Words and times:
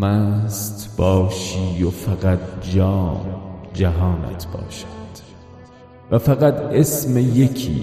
مست 0.00 0.96
باشی 0.96 1.82
و 1.82 1.90
فقط 1.90 2.38
جام 2.74 3.26
جهانت 3.74 4.46
باشد 4.52 4.86
و 6.10 6.18
فقط 6.18 6.54
اسم 6.54 7.18
یکی 7.18 7.82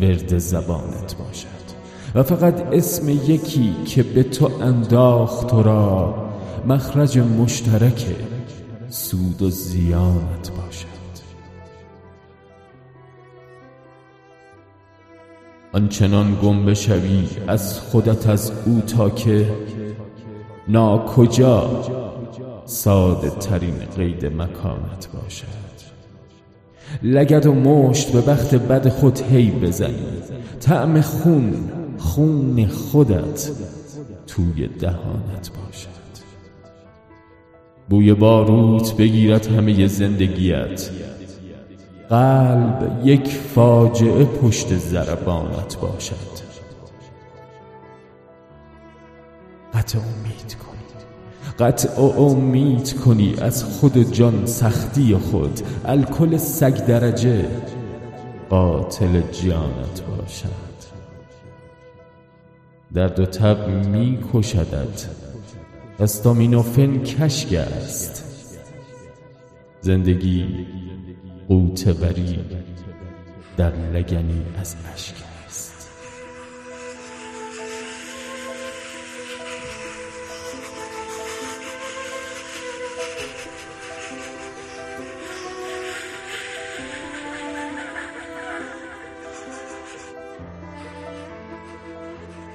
ورد 0.00 0.38
زبانت 0.38 1.16
باشد 1.18 1.48
و 2.14 2.22
فقط 2.22 2.60
اسم 2.72 3.08
یکی 3.08 3.74
که 3.86 4.02
به 4.02 4.22
تو 4.22 4.50
انداخت 4.62 5.46
تو 5.46 5.62
را 5.62 6.14
مخرج 6.66 7.18
مشترک 7.18 8.06
سود 8.88 9.42
و 9.42 9.50
زیانت 9.50 10.50
باشد. 10.50 10.88
آنچنان 15.72 16.38
گم 16.42 16.66
بشوی 16.66 17.28
از 17.46 17.80
خودت 17.80 18.28
از 18.28 18.52
او 18.66 18.80
تا 18.80 19.10
که 19.10 19.50
ناکجا 20.68 21.84
ساده 22.64 23.30
ترین 23.30 23.78
قید 23.96 24.26
مکانت 24.26 25.08
باشد. 25.14 25.68
لگد 27.02 27.46
و 27.46 27.54
مشت 27.54 28.12
به 28.12 28.20
بخت 28.20 28.54
بد 28.54 28.88
خود 28.88 29.20
هی 29.20 29.50
بزنی 29.50 30.22
طعم 30.60 31.00
خون 31.00 31.54
خون 31.98 32.66
خودت 32.66 33.50
توی 34.26 34.68
دهانت 34.68 35.50
باشد. 35.50 35.88
بوی 37.88 38.14
باروت 38.14 38.96
بگیرد 38.96 39.46
همه 39.46 39.86
زندگیت. 39.86 40.90
قلب 42.10 43.00
یک 43.04 43.28
فاجعه 43.28 44.24
پشت 44.24 44.76
زربانت 44.76 45.76
باشد. 45.80 46.48
قطع 49.88 49.98
امید 49.98 50.54
کنی 50.54 50.78
قطع 51.58 52.00
امید 52.00 53.00
کنی 53.00 53.34
از 53.40 53.64
خود 53.64 54.12
جان 54.12 54.46
سختی 54.46 55.16
خود. 55.16 55.60
الکل 55.84 56.36
سگ 56.36 56.86
درجه 56.86 57.48
قاتل 58.50 59.20
جانت 59.20 60.02
باشد. 60.02 60.68
درد 62.94 63.20
و 63.20 63.26
تب 63.26 63.68
می 63.68 64.18
کشدت. 64.32 65.06
استامینوفن 66.00 66.98
کشک 66.98 67.52
است. 67.52 68.24
زندگی 69.80 70.66
قوتوری 71.48 72.38
در 73.56 73.72
لگنی 73.94 74.42
از 74.60 74.76
اشک. 74.94 75.27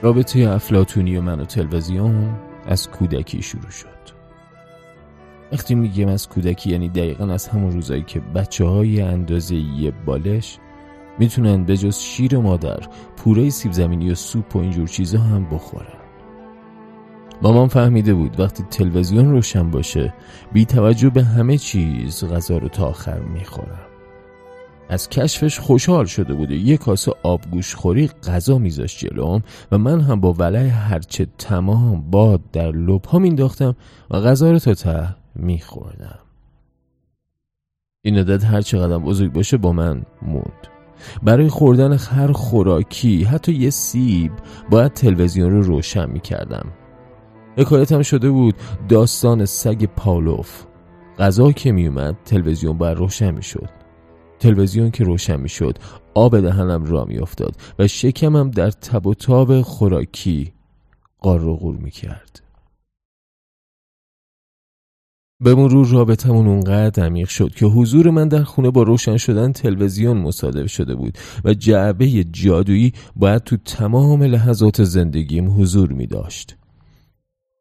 رابطه 0.04 0.50
افلاتونی 0.50 1.18
و 1.18 1.22
من 1.22 1.40
و 1.40 1.46
تلویزیون 1.46 2.30
از 2.68 2.90
کودکی 2.90 3.42
شروع 3.42 3.70
شد. 3.70 3.88
وقتی 5.52 5.76
میگم 5.76 6.08
از 6.08 6.30
کودکی 6.30 6.70
یعنی 6.70 6.90
دقیقا 6.90 7.26
از 7.26 7.48
همون 7.48 7.72
روزایی 7.72 8.04
که 8.04 8.20
بچه 8.20 8.66
های 8.66 9.02
اندازه 9.02 9.56
یه 9.56 9.92
بالش 10.06 10.58
می‌تونن 11.20 11.64
به 11.64 11.78
جز 11.78 11.98
شیر 11.98 12.38
مادر 12.38 12.80
پوره 13.18 13.50
سیب 13.50 13.72
زمینی 13.72 14.12
و 14.12 14.16
سوپ 14.16 14.56
و 14.56 14.60
اینجور 14.60 14.88
چیزا 14.88 15.20
هم 15.20 15.46
بخورن. 15.46 16.00
مامان 17.42 17.68
فهمیده 17.68 18.14
بود 18.14 18.40
وقتی 18.40 18.64
تلویزیون 18.64 19.32
روشن 19.32 19.72
باشه 19.72 20.14
بی 20.54 20.66
توجه 20.66 21.10
به 21.10 21.24
همه 21.24 21.58
چیز 21.58 22.26
غذا 22.26 22.58
رو 22.58 22.68
تا 22.68 22.86
آخر 22.86 23.20
می‌خورم 23.20 23.93
از 24.94 25.10
کشفش 25.10 25.60
خوشحال 25.60 26.06
شده 26.06 26.34
بوده. 26.34 26.56
یه 26.56 26.78
کاسه 26.78 27.14
آبگوش 27.24 27.76
خوری 27.76 28.08
غذا 28.08 28.58
میذاشت 28.58 29.00
جلوم 29.00 29.44
و 29.72 29.78
من 29.78 30.02
هم 30.02 30.20
با 30.20 30.34
ولع 30.34 30.68
هرچه 30.68 31.28
تمام 31.38 32.12
باد 32.12 32.42
در 32.52 32.72
لب 32.72 33.06
ها 33.06 33.20
مینداختم 33.20 33.76
و 34.12 34.20
غذا 34.20 34.52
رو 34.52 34.60
تا 34.60 34.74
ته 34.74 35.16
میخوردم. 35.36 36.20
این 38.02 38.18
عدد 38.18 38.44
هر 38.44 38.62
چقدر 38.62 38.98
بزرگ 38.98 39.34
باشه 39.34 39.58
با 39.58 39.72
من 39.72 40.04
موند. 40.22 40.68
برای 41.24 41.50
خوردن 41.50 41.94
هر 41.94 42.32
خوراکی 42.32 43.24
حتی 43.24 43.54
یه 43.54 43.70
سیب 43.70 44.32
باید 44.70 44.94
تلویزیون 44.94 45.52
رو 45.52 45.62
روشن 45.62 46.10
می‌کردم. 46.10 46.66
حکایتم 47.58 48.02
شده 48.02 48.30
بود 48.30 48.56
داستان 48.90 49.46
سگ 49.46 49.86
پاولوف. 49.86 50.64
غذا 51.20 51.52
که 51.52 51.72
میومد 51.72 52.16
تلویزیون 52.26 52.78
باید 52.78 52.98
روشن 52.98 53.32
می‌شد. 53.32 53.83
تلویزیون 54.44 54.92
که 54.92 55.04
روشن 55.04 55.40
می‌شد 55.40 55.78
آب 56.14 56.40
دهنم 56.40 56.86
را 56.86 57.06
میافتاد 57.06 57.56
و 57.80 57.88
شکمم 57.88 58.52
در 58.52 58.72
تب 58.72 59.08
و 59.08 59.14
تاب 59.14 59.62
خوراکی 59.62 60.54
قار 61.20 61.46
و 61.46 61.56
غور 61.56 61.76
می‌کرد 61.76 62.42
به 65.44 65.56
مرور 65.56 65.88
رابطمون 65.88 66.48
اونقدر 66.48 67.06
عمیق 67.06 67.28
شد 67.28 67.52
که 67.56 67.66
حضور 67.66 68.10
من 68.10 68.28
در 68.28 68.44
خونه 68.44 68.72
با 68.72 68.84
روشن 68.84 69.18
شدن 69.18 69.52
تلویزیون 69.52 70.18
مصادف 70.18 70.72
شده 70.72 70.96
بود 70.96 71.18
و 71.46 71.54
جعبه 71.54 72.24
جادویی 72.24 72.94
باید 73.16 73.44
تو 73.44 73.58
تمام 73.58 74.24
لحظات 74.24 74.84
زندگیم 74.84 75.62
حضور 75.62 75.94
می 75.94 76.08
داشت. 76.08 76.56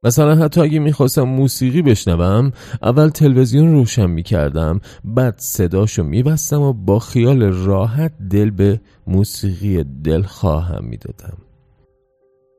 مثلا 0.04 0.34
حتی 0.34 0.60
اگه 0.60 0.78
می‌خواستم 0.78 1.22
موسیقی 1.22 1.82
بشنوم 1.82 2.52
اول 2.82 3.08
تلویزیون 3.08 3.72
روشن 3.72 4.06
می‌کردم 4.06 4.80
بعد 5.04 5.34
صداشو 5.38 6.02
میبستم 6.02 6.62
و 6.62 6.72
با 6.72 6.98
خیال 6.98 7.42
راحت 7.42 8.12
دل 8.30 8.50
به 8.50 8.80
موسیقی 9.06 9.84
دل 10.04 10.22
خواهم 10.22 10.84
می‌دادم. 10.84 11.36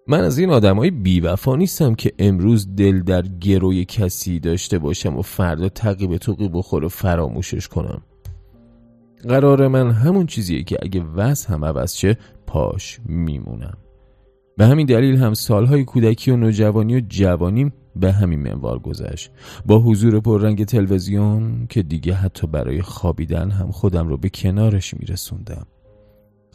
من 0.08 0.24
از 0.24 0.38
این 0.38 0.50
آدمای 0.50 0.92
بیوفا 0.92 1.56
نیستم 1.56 1.96
که 1.96 2.12
امروز 2.20 2.76
دل 2.76 3.02
در 3.02 3.22
گروی 3.22 3.86
کسی 3.86 4.40
داشته 4.40 4.80
باشم 4.80 5.18
و 5.18 5.22
فردا 5.22 5.70
تقیب 5.70 6.18
توقی 6.18 6.50
بخور 6.50 6.86
و 6.86 6.90
فراموشش 6.90 7.68
کنم. 7.68 8.02
قرار 9.30 9.68
من 9.68 9.92
همون 9.92 10.26
چیزیه 10.26 10.64
که 10.64 10.78
اگه 10.82 11.04
وضع 11.16 11.50
هم 11.50 11.66
عوض 11.66 11.94
شه 11.96 12.18
پاش 12.48 13.00
میمونم. 13.06 13.78
به 14.58 14.66
همین 14.66 14.86
دلیل 14.86 15.16
هم 15.16 15.34
سالهای 15.34 15.84
کودکی 15.84 16.32
و 16.32 16.38
نوجوانی 16.38 16.96
و 16.96 17.02
جوانیم 17.10 17.74
به 17.96 18.12
همین 18.12 18.40
منوار 18.40 18.80
گذشت. 18.80 19.32
با 19.66 19.80
حضور 19.80 20.20
پررنگ 20.20 20.66
تلویزیون 20.66 21.68
که 21.70 21.84
دیگه 21.84 22.14
حتی 22.14 22.48
برای 22.48 22.82
خوابیدن 22.82 23.52
هم 23.52 23.72
خودم 23.72 24.08
رو 24.08 24.18
به 24.18 24.30
کنارش 24.30 24.94
میرسوندم. 24.94 25.66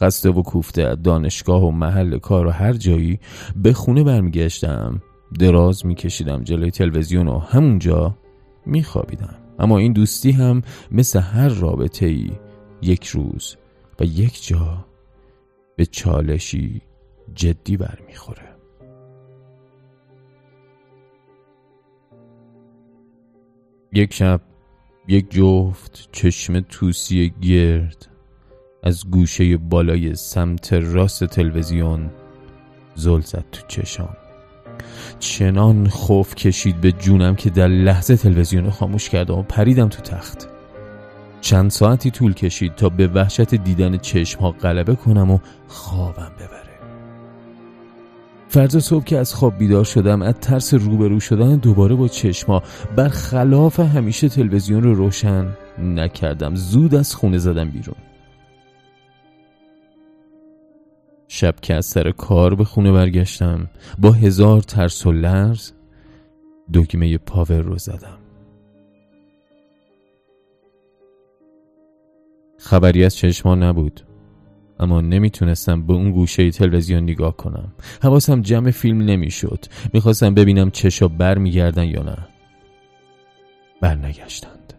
خسته 0.01 0.29
و 0.29 0.41
کوفته 0.41 0.95
دانشگاه 0.95 1.63
و 1.65 1.71
محل 1.71 2.17
کار 2.19 2.47
و 2.47 2.49
هر 2.49 2.73
جایی 2.73 3.19
به 3.55 3.73
خونه 3.73 4.03
برمیگشتم 4.03 5.01
دراز 5.39 5.85
میکشیدم 5.85 6.43
جلوی 6.43 6.71
تلویزیون 6.71 7.27
و 7.27 7.39
همونجا 7.39 8.17
میخوابیدم. 8.65 9.35
اما 9.59 9.77
این 9.77 9.93
دوستی 9.93 10.31
هم 10.31 10.61
مثل 10.91 11.19
هر 11.19 11.49
رابطه 11.49 12.05
ای 12.05 12.31
یک 12.81 13.05
روز 13.05 13.55
و 13.99 14.03
یک 14.03 14.47
جا 14.47 14.85
به 15.75 15.85
چالشی 15.85 16.81
جدی 17.35 17.77
برمیخوره. 17.77 18.55
یک 23.93 24.13
شب 24.13 24.41
یک 25.07 25.31
جفت 25.31 26.09
چشم 26.11 26.59
توسی 26.59 27.33
گرد 27.41 28.07
از 28.83 29.09
گوشه 29.09 29.57
بالای 29.57 30.15
سمت 30.15 30.73
راست 30.73 31.23
تلویزیون 31.23 32.09
زل 32.95 33.19
زد 33.19 33.45
تو 33.51 33.61
چشام. 33.67 34.17
چنان 35.19 35.87
خوف 35.87 36.35
کشید 36.35 36.81
به 36.81 36.91
جونم 36.91 37.35
که 37.35 37.49
در 37.49 37.67
لحظه 37.67 38.17
تلویزیون 38.17 38.65
رو 38.65 38.71
خاموش 38.71 39.09
کردم 39.09 39.35
و 39.37 39.43
پریدم 39.43 39.89
تو 39.89 40.01
تخت. 40.01 40.49
چند 41.41 41.71
ساعتی 41.71 42.11
طول 42.11 42.33
کشید 42.33 42.75
تا 42.75 42.89
به 42.89 43.07
وحشت 43.07 43.55
دیدن 43.55 43.97
چشم 43.97 44.39
ها 44.39 44.51
غلبه 44.51 44.95
کنم 44.95 45.31
و 45.31 45.39
خوابم 45.67 46.31
ببره 46.39 46.68
فردا 48.49 48.79
صبح 48.79 49.03
که 49.03 49.17
از 49.17 49.33
خواب 49.33 49.57
بیدار 49.57 49.83
شدم 49.83 50.21
از 50.21 50.33
ترس 50.33 50.73
روبرو 50.73 51.19
شدن 51.19 51.55
دوباره 51.55 51.95
با 51.95 52.07
چشما 52.07 52.63
برخلاف 52.95 53.79
همیشه 53.79 54.29
تلویزیون 54.29 54.83
رو 54.83 54.93
روشن 54.93 55.47
نکردم. 55.79 56.55
زود 56.55 56.95
از 56.95 57.15
خونه 57.15 57.37
زدم 57.37 57.69
بیرون. 57.69 57.95
شب 61.27 61.55
که 61.61 61.75
از 61.75 61.85
سر 61.85 62.11
کار 62.11 62.55
به 62.55 62.63
خونه 62.63 62.91
برگشتم 62.91 63.69
با 63.97 64.11
هزار 64.11 64.61
ترس 64.61 65.05
و 65.05 65.11
لرز 65.11 65.71
دکمه 66.73 67.17
پاور 67.17 67.61
رو 67.61 67.77
زدم. 67.77 68.17
خبری 72.57 73.05
از 73.05 73.15
چشما 73.15 73.55
نبود. 73.55 74.08
اما 74.79 75.01
نمی‌تونستم 75.01 75.81
به 75.81 75.93
اون 75.93 76.11
گوشه 76.11 76.51
تلویزیون 76.51 77.03
نگاه 77.03 77.37
کنم. 77.37 77.71
حواسم 78.01 78.41
جمع 78.41 78.71
فیلم 78.71 79.01
نمی‌شد. 79.01 79.65
می‌خواستم 79.93 80.33
ببینم 80.33 80.71
چشا 80.71 81.07
بر 81.07 81.37
میگردن 81.37 81.85
یا 81.85 82.03
نه. 82.03 82.17
برنگشتند. 83.81 84.73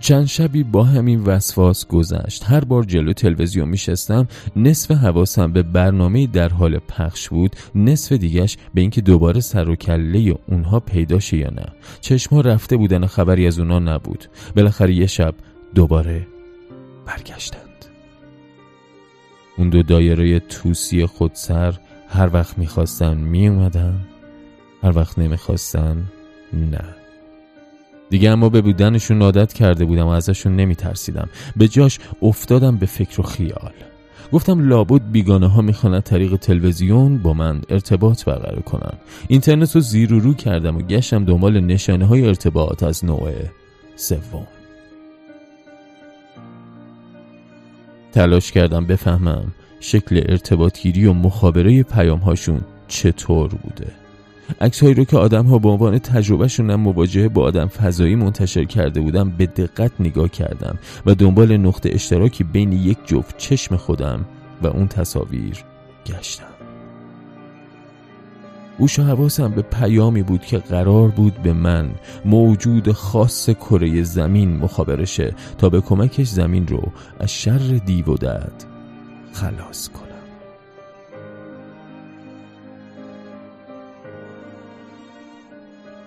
چند 0.00 0.26
شبی 0.26 0.62
با 0.62 0.84
همین 0.84 1.24
وسواس 1.24 1.86
گذشت. 1.86 2.44
هر 2.44 2.64
بار 2.64 2.84
جلو 2.84 3.12
تلویزیون 3.12 3.68
میشستم 3.68 4.28
نصف 4.56 4.90
حواسم 4.90 5.52
به 5.52 5.62
برنامه 5.62 6.26
در 6.26 6.48
حال 6.48 6.78
پخش 6.78 7.28
بود 7.28 7.56
نصف 7.74 8.12
دیگش 8.12 8.56
به 8.74 8.80
اینکه 8.80 9.00
دوباره 9.00 9.40
سر 9.40 9.68
و 9.68 9.76
کله 9.76 10.34
اونها 10.48 10.80
پیدا 10.80 11.18
یا 11.32 11.50
نه. 11.50 11.66
چشما 12.00 12.40
رفته 12.40 12.76
بودن 12.76 13.06
خبری 13.06 13.46
از 13.46 13.58
اونها 13.58 13.78
نبود. 13.78 14.24
بالاخره 14.56 14.94
یه 14.94 15.06
شب 15.06 15.34
دوباره 15.74 16.26
برگشتند. 17.10 17.84
اون 19.56 19.70
دو 19.70 19.82
دایره 19.82 20.40
توسی 20.40 21.06
خودسر 21.06 21.74
هر 22.08 22.30
وقت 22.32 22.58
می‌خواستن 22.58 23.16
میومدن 23.16 24.00
هر 24.82 24.98
وقت 24.98 25.18
نمی‌خواستن 25.18 26.04
نه. 26.52 26.84
دیگه 28.10 28.30
اما 28.30 28.48
به 28.48 28.60
بودنشون 28.60 29.22
عادت 29.22 29.52
کرده 29.52 29.84
بودم 29.84 30.06
و 30.06 30.08
ازشون 30.08 30.56
نمیترسیدم. 30.56 31.28
به 31.56 31.68
جاش 31.68 31.98
افتادم 32.22 32.76
به 32.76 32.86
فکر 32.86 33.20
و 33.20 33.24
خیال. 33.24 33.72
گفتم 34.32 34.68
لابد 34.68 35.02
بیگانه 35.12 35.46
ها 35.46 35.62
می‌خوانند 35.62 36.02
طریق 36.02 36.36
تلویزیون 36.36 37.18
با 37.18 37.32
من 37.32 37.60
ارتباط 37.68 38.24
برقرار 38.24 38.60
کنن. 38.60 38.98
اینترنت 39.28 39.74
رو 39.74 39.80
زیر 39.80 40.12
و 40.14 40.20
رو 40.20 40.34
کردم 40.34 40.76
و 40.76 40.80
گشتم 40.80 41.24
دنبال 41.24 41.60
نشانه 41.60 42.06
های 42.06 42.26
ارتباط 42.26 42.82
از 42.82 43.04
نوع 43.04 43.32
سوم. 43.96 44.46
تلاش 48.12 48.52
کردم 48.52 48.86
بفهمم 48.86 49.52
شکل 49.80 50.22
ارتباطگیری 50.28 51.06
و 51.06 51.12
مخابره 51.12 51.82
پیام 51.82 52.18
هاشون 52.18 52.60
چطور 52.88 53.48
بوده. 53.48 53.86
عکس 54.60 54.82
هایی 54.82 54.94
رو 54.94 55.04
که 55.04 55.16
آدم 55.16 55.46
ها 55.46 55.58
به 55.58 55.68
عنوان 55.68 55.98
تجربهشون 55.98 56.74
مواجهه 56.74 57.28
با 57.28 57.42
آدم 57.42 57.66
فضایی 57.66 58.14
منتشر 58.14 58.64
کرده 58.64 59.00
بودم 59.00 59.30
به 59.30 59.46
دقت 59.46 59.92
نگاه 60.00 60.28
کردم 60.28 60.78
و 61.06 61.14
دنبال 61.14 61.56
نقطه 61.56 61.90
اشتراکی 61.92 62.44
بین 62.44 62.72
یک 62.72 62.98
جفت 63.06 63.38
چشم 63.38 63.76
خودم 63.76 64.24
و 64.62 64.66
اون 64.66 64.88
تصاویر 64.88 65.64
گشتم. 66.06 66.49
گوش 68.80 68.98
و 68.98 69.02
حواسم 69.02 69.48
به 69.50 69.62
پیامی 69.62 70.22
بود 70.22 70.40
که 70.40 70.58
قرار 70.58 71.08
بود 71.08 71.34
به 71.34 71.52
من 71.52 71.90
موجود 72.24 72.92
خاص 72.92 73.50
کره 73.50 74.02
زمین 74.02 74.56
مخابرشه 74.56 75.34
تا 75.58 75.68
به 75.68 75.80
کمکش 75.80 76.28
زمین 76.28 76.66
رو 76.66 76.92
از 77.18 77.32
شر 77.32 77.80
دیو 77.84 78.06
و 78.06 78.16
دد 78.16 78.52
خلاص 79.32 79.88
کنم. 79.88 80.06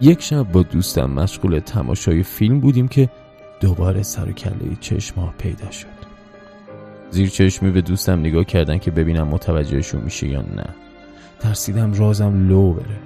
یک 0.02 0.22
شب 0.22 0.52
با 0.52 0.64
دوستم 0.64 1.06
مشغول 1.06 1.60
تماشای 1.60 2.24
فیلم 2.24 2.60
بودیم 2.60 2.88
که 2.88 3.10
دوباره 3.60 4.04
سر 4.04 4.30
و 4.30 4.32
کله 4.32 4.78
چشما 4.80 5.34
پیدا 5.38 5.72
شد. 5.72 5.88
زیر 7.12 7.30
چشمی 7.30 7.72
به 7.72 7.82
دوستم 7.82 8.20
نگاه 8.20 8.44
کردن 8.44 8.78
که 8.78 8.92
ببینم 8.92 9.28
متوجهشون 9.28 10.02
میشه 10.02 10.28
یا 10.28 10.42
نه. 10.42 10.66
ترسیدم 11.44 11.94
رازم 11.94 12.48
لو 12.48 12.74
بره. 12.74 13.00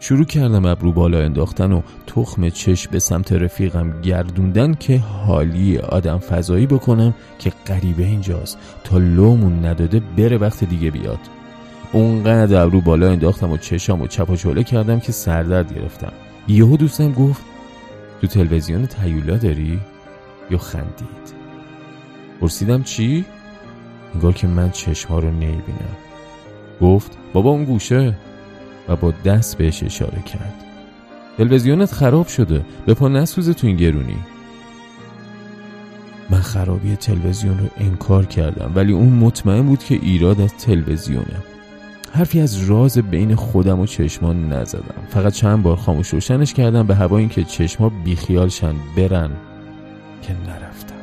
شروع 0.00 0.24
کردم 0.24 0.64
ابرو 0.64 0.92
بالا 0.92 1.20
انداختن 1.20 1.72
و 1.72 1.82
تخم 2.06 2.48
چشم 2.48 2.90
به 2.90 2.98
سمت 2.98 3.32
رفیقم 3.32 4.00
گردوندن 4.00 4.74
که 4.74 4.98
حالی 4.98 5.78
آدم 5.78 6.18
فضایی 6.18 6.66
بکنم 6.66 7.14
که 7.38 7.52
غریبه 7.66 8.04
اینجاست. 8.04 8.58
تا 8.84 8.98
لومون 8.98 9.64
نداده 9.64 10.00
بره 10.16 10.38
وقت 10.38 10.64
دیگه 10.64 10.90
بیاد. 10.90 11.18
اونقدر 11.92 12.62
ابرو 12.62 12.80
بالا 12.80 13.10
انداختم 13.10 13.50
و 13.50 13.56
چشام 13.56 14.02
و 14.02 14.06
چپ 14.06 14.30
و 14.30 14.62
کردم 14.62 15.00
که 15.00 15.12
سردرد 15.12 15.74
گرفتم. 15.74 16.12
یهو 16.48 16.76
دوستم 16.76 17.12
گفت 17.12 17.42
تو 18.20 18.26
تلویزیون 18.26 18.86
تیولا 18.86 19.36
داری 19.36 19.80
یا 20.50 20.58
خندید؟ 20.58 21.34
پرسیدم 22.40 22.82
چی؟ 22.82 23.24
انگار 24.14 24.32
که 24.32 24.46
من 24.46 24.70
چشم 24.70 25.14
رو 25.14 25.30
نمی‌بینم. 25.30 25.96
گفت 26.80 27.18
بابا 27.32 27.50
اون 27.50 27.64
گوشه. 27.64 28.14
و 28.88 28.96
با 28.96 29.12
دست 29.24 29.58
بهش 29.58 29.82
اشاره 29.82 30.22
کرد. 30.22 30.54
تلویزیونت 31.38 31.92
خراب 31.92 32.26
شده. 32.26 32.64
به 32.86 32.94
پا 32.94 33.08
نسوزه 33.08 33.54
تو 33.54 33.66
این 33.66 33.76
گرونی. 33.76 34.16
من 36.30 36.40
خرابی 36.40 36.96
تلویزیون 36.96 37.58
رو 37.58 37.66
انکار 37.76 38.26
کردم 38.26 38.72
ولی 38.74 38.92
اون 38.92 39.08
مطمئن 39.08 39.62
بود 39.62 39.84
که 39.84 39.94
ایراد 39.94 40.40
از 40.40 40.54
تلویزیونه. 40.54 41.36
حرفی 42.12 42.40
از 42.40 42.70
راز 42.70 42.98
بین 42.98 43.34
خودم 43.34 43.80
و 43.80 43.86
چشمان 43.86 44.52
نزدم. 44.52 44.94
فقط 45.08 45.32
چند 45.32 45.62
بار 45.62 45.76
خاموش 45.76 46.08
روشنش 46.08 46.54
کردم 46.54 46.86
به 46.86 46.94
هوا 46.94 47.18
اینکه 47.18 47.44
چشما 47.44 47.88
بیخیال 47.88 48.48
شن 48.48 48.74
برن 48.96 49.30
که 50.22 50.32
نرفتم. 50.46 50.94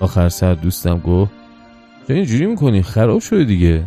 آخر 0.00 0.28
سر 0.28 0.54
دوستم 0.54 0.98
گفت 0.98 1.41
چه 2.08 2.14
اینجوری 2.14 2.46
می‌کنی؟ 2.46 2.82
خراب 2.82 3.20
شده 3.20 3.44
دیگه. 3.44 3.84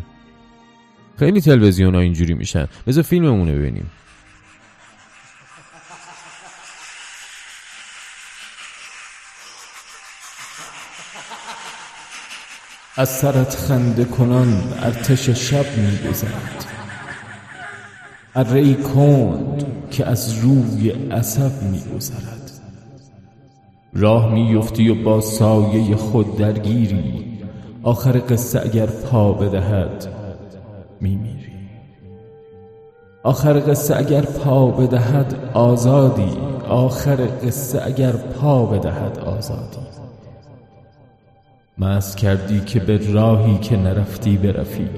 خیلی 1.20 1.42
تلویزیون 1.42 1.96
ها 1.96 2.02
اینجوری 2.02 2.34
میشن. 2.34 2.68
بذار 2.88 3.04
فیلممونه 3.04 3.54
ببینیم. 3.54 3.92
از 12.98 13.10
سرت 13.10 13.56
خنده 13.56 14.06
کنان 14.06 14.64
ارتش 14.80 15.30
شب 15.30 15.66
میگذرد. 15.78 16.66
اره 18.36 18.74
کند 18.74 19.66
که 19.92 20.06
از 20.06 20.38
روی 20.38 20.90
عصب 20.90 21.62
میگذرد. 21.64 22.52
راه 23.94 24.34
میفتی 24.34 24.90
و 24.90 25.04
با 25.04 25.22
سایه 25.22 25.96
خود 25.96 26.38
درگیری. 26.38 27.35
آخر 27.86 28.22
قصه 28.30 28.62
اگر 28.62 28.86
پا 28.86 29.34
بدهد 29.34 30.08
میمیری. 31.02 31.52
آخر 33.24 33.60
قصه 33.60 33.98
اگر 33.98 34.22
پا 34.22 34.68
بدهد 34.68 35.36
آزادی. 35.54 36.38
آخر 36.70 37.16
قصه 37.16 37.82
اگر 37.86 38.12
پا 38.12 38.66
بدهد 38.66 39.20
آزادی. 39.20 39.78
مست 41.78 42.18
کردی 42.18 42.60
که 42.60 42.80
به 42.80 43.14
راهی 43.14 43.58
که 43.58 43.78
نرفتی 43.78 44.38
برفی. 44.38 44.90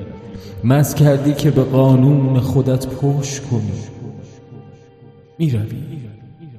مست 0.63 0.95
کردی 0.95 1.33
که 1.33 1.51
به 1.51 1.63
قانون 1.63 2.39
خودت 2.39 2.87
پشت 2.87 3.43
کنی. 3.43 3.83
می‌روی 5.37 5.83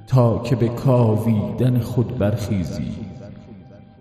تا 0.07 0.39
که 0.39 0.57
به 0.57 0.69
کاویدن 0.69 1.79
خود 1.79 2.19
برخیزی. 2.19 3.08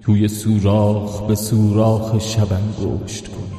توی 0.07 0.27
سوراخ 0.27 1.27
به 1.27 1.35
سوراخ 1.35 2.19
شب 2.19 2.47
انگشت 2.53 3.27
کنی 3.27 3.57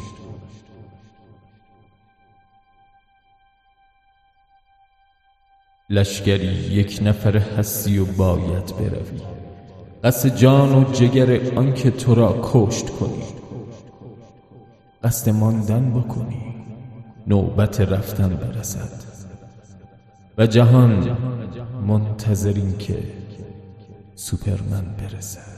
لشگری 5.90 6.46
یک 6.46 7.00
نفر 7.02 7.36
هستی 7.36 7.98
و 7.98 8.04
باید 8.04 8.76
بروی. 8.76 9.20
قصد 10.04 10.36
جان 10.36 10.74
و 10.74 10.92
جگر 10.92 11.54
آنکه 11.58 11.90
تو 11.90 12.14
را 12.14 12.40
کشت 12.42 12.90
کنی. 12.90 13.24
قصد 15.04 15.30
ماندن 15.30 15.90
بکنی. 15.90 16.54
نوبت 17.26 17.80
رفتن 17.80 18.28
برسد. 18.28 19.02
و 20.38 20.46
جهان 20.46 21.18
منتظرین 21.86 22.78
که 22.78 23.02
سوپرمن 24.14 24.84
برسد. 24.84 25.57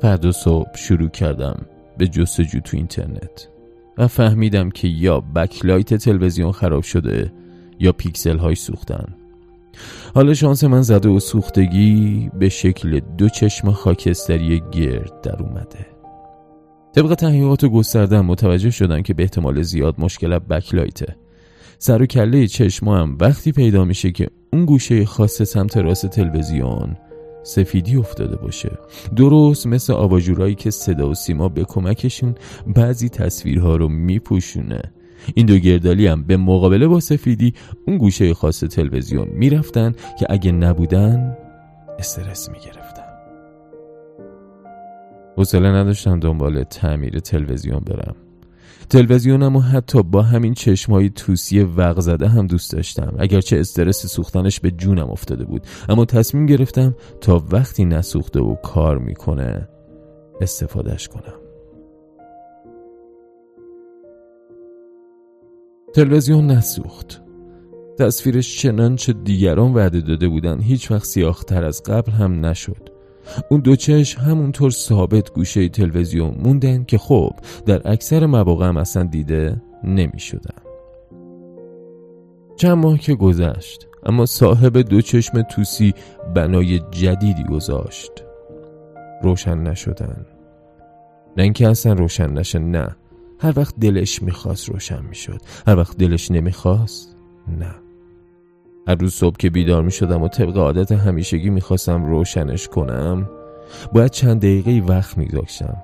فردا 0.00 0.32
صبح 0.32 0.76
شروع 0.76 1.08
کردم 1.08 1.66
به 1.98 2.08
جستجو 2.08 2.60
تو 2.60 2.76
اینترنت 2.76 3.48
و 3.98 4.08
فهمیدم 4.08 4.70
که 4.70 4.88
یا 4.88 5.20
بکلایت 5.20 5.94
تلویزیون 5.94 6.52
خراب 6.52 6.82
شده 6.82 7.32
یا 7.80 7.92
پیکسل 7.92 8.38
های 8.38 8.54
سوختن. 8.54 9.14
حالا 10.14 10.34
شانس 10.34 10.64
من 10.64 10.82
زده 10.82 11.08
و 11.08 11.20
سوختگی 11.20 12.30
به 12.38 12.48
شکل 12.48 13.00
دو 13.18 13.28
چشم 13.28 13.70
خاکستری 13.70 14.62
گرد 14.72 15.20
در 15.20 15.42
اومده. 15.42 15.86
طبق 16.94 17.14
تحقیقات 17.14 17.64
گستردن 17.64 18.20
متوجه 18.20 18.70
شدم 18.70 19.02
که 19.02 19.14
به 19.14 19.22
احتمال 19.22 19.62
زیاد 19.62 19.94
مشکل 19.98 20.38
بکلایته. 20.38 21.16
سر 21.78 22.02
و 22.02 22.06
کله 22.06 22.46
چشم 22.46 22.88
هم 22.88 23.16
وقتی 23.20 23.52
پیدا 23.52 23.84
میشه 23.84 24.10
که 24.10 24.28
اون 24.52 24.64
گوشه 24.64 25.04
خاص 25.04 25.42
سمت 25.42 25.76
راست 25.76 26.06
تلویزیون 26.06 26.96
سفیدی 27.46 27.96
افتاده 27.96 28.36
باشه. 28.36 28.78
درست 29.16 29.66
مثل 29.66 29.92
آواجورایی 29.92 30.54
که 30.54 30.70
صدا 30.70 31.08
و 31.08 31.14
سیما 31.14 31.48
به 31.48 31.64
کمکشون 31.64 32.34
بعضی 32.66 33.08
تصویرها 33.08 33.76
رو 33.76 33.88
میپوشونه. 33.88 34.82
این 35.34 35.46
دو 35.46 35.58
گردالی 35.58 36.06
هم 36.06 36.22
به 36.22 36.36
مقابله 36.36 36.88
با 36.88 37.00
سفیدی 37.00 37.54
اون 37.86 37.98
گوشه 37.98 38.34
خاص 38.34 38.60
تلویزیون 38.60 39.28
می‌رفتن 39.28 39.94
که 40.18 40.26
اگه 40.30 40.52
نبودن 40.52 41.36
استرس 41.98 42.48
می‌گرفتم 42.48 43.02
حوصله 45.36 45.68
نداشتم 45.68 46.20
دنبال 46.20 46.62
تعمیر 46.64 47.18
تلویزیون 47.18 47.80
برم. 47.80 48.25
تلویزیونم 48.90 49.56
و 49.56 49.60
حتی 49.60 50.02
با 50.02 50.22
همین 50.22 50.54
چشمای 50.54 51.10
توسی 51.10 51.60
وق 51.60 52.00
زده 52.00 52.28
هم 52.28 52.46
دوست 52.46 52.72
داشتم. 52.72 53.14
اگرچه 53.18 53.60
استرس 53.60 54.06
سوختنش 54.06 54.60
به 54.60 54.70
جونم 54.70 55.10
افتاده 55.10 55.44
بود 55.44 55.62
اما 55.88 56.04
تصمیم 56.04 56.46
گرفتم 56.46 56.94
تا 57.20 57.44
وقتی 57.50 57.84
نسوخته 57.84 58.40
و 58.40 58.54
کار 58.54 58.98
می‌کنه 58.98 59.68
استفادهش 60.40 61.08
کنم. 61.08 61.40
تلویزیون 65.94 66.46
نسوخت. 66.46 67.22
تصویرش 67.98 68.58
چنانچه 68.58 69.12
دیگران 69.12 69.74
وعده 69.74 70.00
داده 70.00 70.28
بودن 70.28 70.60
هیچ 70.60 70.90
وقت 70.90 71.04
سیاختر 71.04 71.64
از 71.64 71.82
قبل 71.82 72.12
هم 72.12 72.46
نشد. 72.46 72.95
اون 73.50 73.60
دو 73.60 73.76
چش 73.76 74.18
همونطور 74.18 74.70
ثابت 74.70 75.32
گوشه 75.32 75.68
تلویزیون 75.68 76.34
موندن 76.42 76.84
که 76.84 76.98
خب 76.98 77.32
در 77.66 77.92
اکثر 77.92 78.26
مواقع 78.26 78.68
هم 78.68 78.76
اصلا 78.76 79.02
دیده 79.02 79.62
نمی 79.84 80.18
شدن. 80.18 80.62
چند 82.56 82.78
ماه 82.78 82.98
که 82.98 83.14
گذشت 83.14 83.88
اما 84.06 84.26
صاحب 84.26 84.78
دو 84.78 85.00
چشم 85.00 85.42
توسی 85.42 85.94
بنای 86.34 86.78
جدیدی 86.90 87.44
گذاشت. 87.44 88.12
روشن 89.22 89.58
نشدن. 89.58 90.26
نه 91.36 91.42
اینکه 91.42 91.68
اصلا 91.68 91.92
روشن 91.92 92.32
نشه 92.32 92.58
نه. 92.58 92.96
هر 93.40 93.52
وقت 93.56 93.74
دلش 93.80 94.22
می‌خواست 94.22 94.68
روشن 94.68 95.04
می‌شد. 95.08 95.40
هر 95.66 95.76
وقت 95.76 95.96
دلش 95.96 96.30
نمی‌خواست 96.30 97.16
نه. 97.58 97.74
هر 98.88 98.94
روز 98.94 99.14
صبح 99.14 99.36
که 99.36 99.50
بیدار 99.50 99.82
می 99.82 99.90
شدم 99.90 100.22
و 100.22 100.28
طبق 100.28 100.56
عادت 100.56 100.92
همیشگی 100.92 101.50
می‌خواستم 101.50 102.04
روشنش 102.04 102.68
کنم 102.68 103.30
باید 103.92 104.10
چند 104.10 104.40
دقیقه 104.40 104.82
وقت 104.86 105.18
میگذاشتم. 105.18 105.76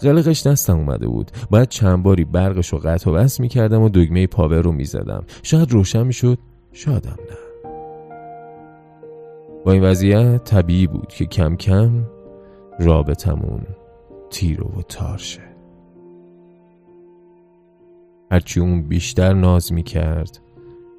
قلقش 0.00 0.46
دستم 0.46 0.78
اومده 0.78 1.06
بود. 1.06 1.30
باید 1.50 1.68
چند 1.68 2.02
باری 2.02 2.24
برقش 2.24 2.68
رو 2.68 2.78
قطع 2.78 3.10
و 3.10 3.14
بس 3.14 3.40
می‌کردم 3.40 3.82
و 3.82 3.88
دگمه 3.88 4.26
پاور 4.26 4.60
رو 4.60 4.72
می‌زدم. 4.72 5.24
شاید 5.42 5.72
روشن 5.72 6.02
می‌شد 6.06 6.38
شادم 6.72 7.10
نه. 7.30 7.36
با 9.64 9.72
این 9.72 9.82
وضعیت 9.82 10.44
طبیعی 10.44 10.86
بود 10.86 11.08
که 11.08 11.26
کم 11.26 11.56
کم 11.56 12.04
رابطمون 12.80 13.66
تیر 14.30 14.62
و 14.62 14.82
تار 14.88 15.18
شه. 15.18 15.42
هرچی 18.30 18.60
اون 18.60 18.82
بیشتر 18.82 19.32
ناز 19.32 19.72
می‌کرد 19.72 20.40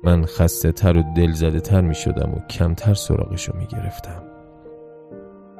من 0.04 0.25
خسته 0.25 0.72
تر 0.72 0.98
و 0.98 1.04
دل 1.16 1.32
زده 1.32 1.60
تر 1.60 1.82
می 1.82 1.96
شدم 1.96 2.34
و 2.34 2.39
کمتر 2.48 2.94
سراغشو 2.94 3.58
می 3.58 3.66
گرفتم. 3.66 4.24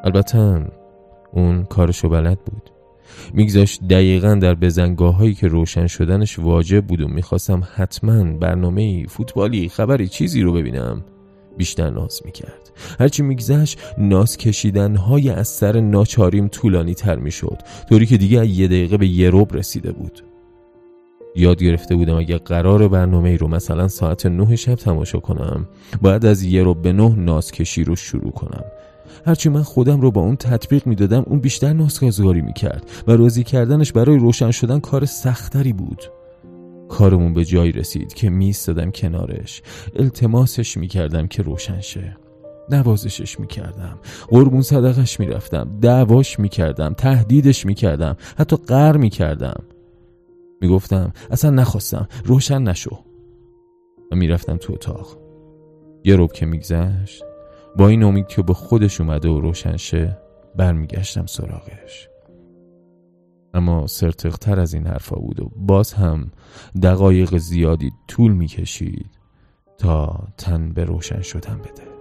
البته 0.04 0.66
اون 1.32 1.64
کارشو 1.64 2.10
بلد 2.10 2.40
بود. 2.46 2.72
میگذاشت 3.34 3.88
دقیقا 3.88 4.36
در 4.36 4.56
بزنگاه 4.56 5.16
هایی 5.16 5.34
که 5.34 5.48
روشن 5.48 5.88
شدنش 5.88 6.40
واجب 6.40 6.86
بود 6.86 7.02
و 7.02 7.08
می‌خواستم 7.08 7.68
حتما 7.76 8.24
برنامه 8.24 9.06
فوتبالی 9.06 9.70
خبری 9.70 10.08
چیزی 10.08 10.42
رو 10.42 10.54
ببینم. 10.54 11.04
بیشتر 11.58 11.90
ناز 11.90 12.22
می‌کرد. 12.26 12.72
هرچی 13.00 13.24
میگذشت 13.24 13.80
ناز 13.98 14.38
کشیدن 14.38 14.96
های 14.96 15.30
از 15.30 15.48
سر 15.48 15.80
ناچاریم 15.80 16.48
طولانی 16.48 16.94
تر 16.94 17.16
می‌شد. 17.16 17.58
طوری 17.90 18.06
که 18.06 18.18
دیگه 18.18 18.48
یه 18.48 18.68
دقیقه 18.68 18.98
به 18.98 19.08
یه 19.08 19.30
روب 19.30 19.54
رسیده 19.54 19.92
بود. 19.92 20.24
یاد 21.38 21.64
گرفته 21.64 21.96
بودم 21.96 22.16
اگه 22.16 22.38
قرار 22.38 22.88
برنامه 22.88 23.36
رو 23.36 23.48
مثلا 23.48 23.88
ساعت 23.88 24.26
نه 24.26 24.56
شب 24.56 24.76
تماشا 24.76 25.20
کنم 25.20 25.68
باید 26.02 26.26
از 26.26 26.44
یه 26.44 26.64
رو 26.64 26.74
به 26.74 26.94
نه 26.94 27.16
ناز 27.16 27.52
کشی 27.52 27.84
رو 27.84 27.96
شروع 27.96 28.32
کنم. 28.32 28.64
هرچی 29.26 29.50
من 29.50 29.64
خودم 29.64 30.02
رو 30.02 30.12
با 30.12 30.22
اون 30.22 30.36
تطبیق 30.36 30.88
می‌دادم 30.88 31.24
اون 31.28 31.40
بیشتر 31.40 31.74
ناسازگاری 31.74 32.42
می‌کرد 32.42 32.90
و 33.08 33.12
روزی 33.12 33.44
کردنش 33.44 33.92
برای 33.92 34.18
روشن 34.18 34.52
شدن 34.52 34.80
کار 34.80 35.06
سختری 35.06 35.74
بود. 35.74 36.04
کارمون 36.90 37.34
به 37.34 37.46
جایی 37.46 37.72
رسید 37.72 38.14
که 38.14 38.30
میستادم 38.30 38.92
کنارش. 38.92 39.62
التماسش 39.96 40.78
می‌کردم 40.78 41.28
که 41.28 41.44
روشن 41.44 41.82
شه. 41.82 42.18
نوازشش 42.70 43.40
می‌کردم. 43.40 44.00
قربون 44.28 44.62
صدقش 44.62 45.20
می‌رفتم. 45.20 45.70
دعواش 45.82 46.40
می‌کردم. 46.40 46.94
تهدیدش 46.94 47.66
می‌کردم. 47.66 48.18
حتی 48.38 48.56
قر 48.68 48.98
می‌کردم. 48.98 49.64
می‌گفتم 50.62 51.14
اصلا 51.32 51.52
نخواستم 51.52 52.08
روشن 52.26 52.64
نشو. 52.64 53.00
و 54.12 54.16
می‌رفتم 54.16 54.58
تو 54.58 54.74
اتاق. 54.74 55.18
یه 56.04 56.16
روب 56.16 56.32
که 56.32 56.46
میگذشت 56.46 57.24
با 57.76 57.88
این 57.88 58.04
امید 58.04 58.28
که 58.28 58.42
به 58.42 58.54
خودش 58.54 59.02
اومده 59.02 59.30
و 59.30 59.40
روشن 59.40 59.78
شه 59.78 60.18
برمیگشتم 60.56 61.26
سراغش. 61.26 62.10
اما 63.54 63.88
سرتقتر 63.88 64.60
از 64.60 64.74
این 64.74 64.88
حرفا 64.88 65.16
بود 65.16 65.40
و 65.40 65.52
باز 65.56 65.94
هم 65.94 66.32
دقایق 66.84 67.38
زیادی 67.38 67.92
طول 68.08 68.32
می‌کشید 68.32 69.10
تا 69.78 70.28
تن 70.38 70.74
به 70.74 70.84
روشن 70.84 71.22
شدن 71.22 71.58
بده. 71.58 71.97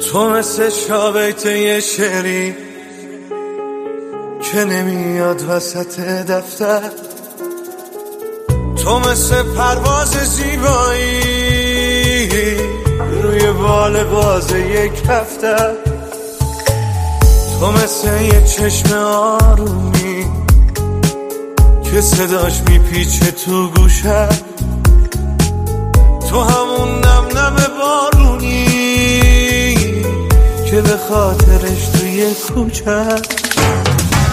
تو 0.00 0.30
مثل 0.30 0.70
شابیت 0.70 1.46
یه 1.46 1.80
شعری 1.80 2.54
که 4.52 4.64
نمیاد 4.64 5.42
وسط 5.48 6.00
دفتر. 6.00 6.90
تو 8.84 8.98
مثل 8.98 9.42
پرواز 9.42 10.10
زیبایی 10.10 11.08
روی 13.22 13.52
بال 13.52 14.04
باز 14.04 14.52
یک 14.52 15.02
هفته. 15.08 15.56
تو 17.60 17.72
مثل 17.72 18.22
یه 18.22 18.44
چشم 18.44 18.92
آرومی 18.98 20.26
که 21.84 22.00
صداش 22.00 22.62
میپیچه 22.68 23.30
تو 23.30 23.68
گوشه. 23.68 24.28
تو 26.30 26.40
همون 26.40 26.88
نم 26.88 27.38
نم 27.38 27.56
بارونی 27.78 28.65
که 30.76 30.82
به 30.82 30.96
خاطرش 31.08 31.88
توی 31.88 32.34
کوچه. 32.34 33.04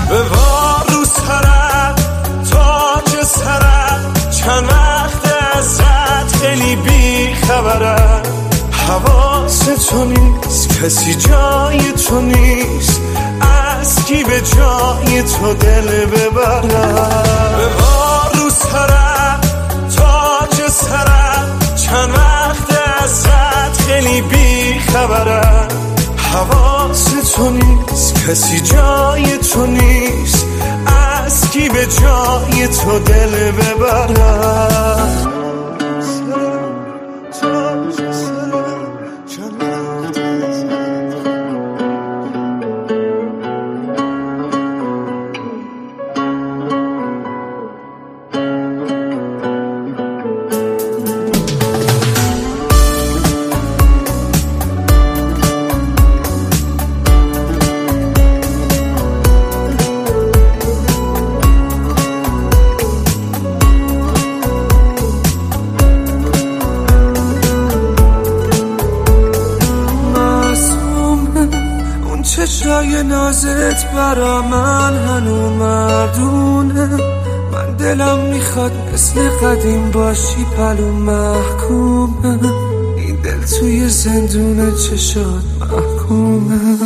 به 0.09 0.19
رو 0.89 1.05
سرم 1.05 1.95
تاج 2.51 3.25
سرم 3.25 4.13
چند 4.31 4.63
وقت 4.63 5.33
ازت 5.57 6.35
خیلی 6.41 6.75
بی 6.75 7.33
خبرم 7.33 8.21
حواس 8.71 9.59
تو 9.59 10.05
نیست 10.05 10.83
کسی 10.83 11.15
جای 11.15 11.91
تو 11.91 12.21
نیست. 12.21 13.01
از 13.79 14.05
کی 14.05 14.23
به 14.23 14.41
جای 14.41 15.23
تو 15.23 15.53
دل 15.53 16.05
ببرم 16.05 16.67
به 17.57 17.67
رو 18.39 18.49
سرم 18.49 19.41
تاج 19.97 20.69
سرم 20.71 21.59
چند 21.75 22.09
وقت 22.09 22.79
ازت 23.03 23.81
خیلی 23.87 24.21
بی 24.21 24.79
خبرم 24.79 25.92
حواس 26.33 27.05
تو 27.35 27.49
نیست 27.49 28.27
کسی 28.27 28.59
جای 28.59 29.37
تو 29.37 29.65
نیست. 29.65 30.45
از 31.25 31.51
کی 31.51 31.69
به 31.69 31.87
جای 32.01 32.67
تو 32.67 32.99
دل 32.99 33.51
ببرم؟ 33.51 35.52
چشای 72.63 73.03
نازت 73.03 73.91
برا 73.91 74.41
من 74.41 74.95
هنو 75.07 75.49
مردونه. 75.49 76.89
من 77.51 77.75
دلم 77.77 78.19
می‌خواد 78.19 78.71
مثل 78.93 79.29
قدیم 79.29 79.91
باشی 79.91 80.45
پلو 80.57 80.91
محکومه. 80.91 82.39
این 82.97 83.15
دل 83.15 83.45
توی 83.59 83.89
زندون 83.89 84.75
چشات 84.75 85.43
محکومه. 85.59 86.77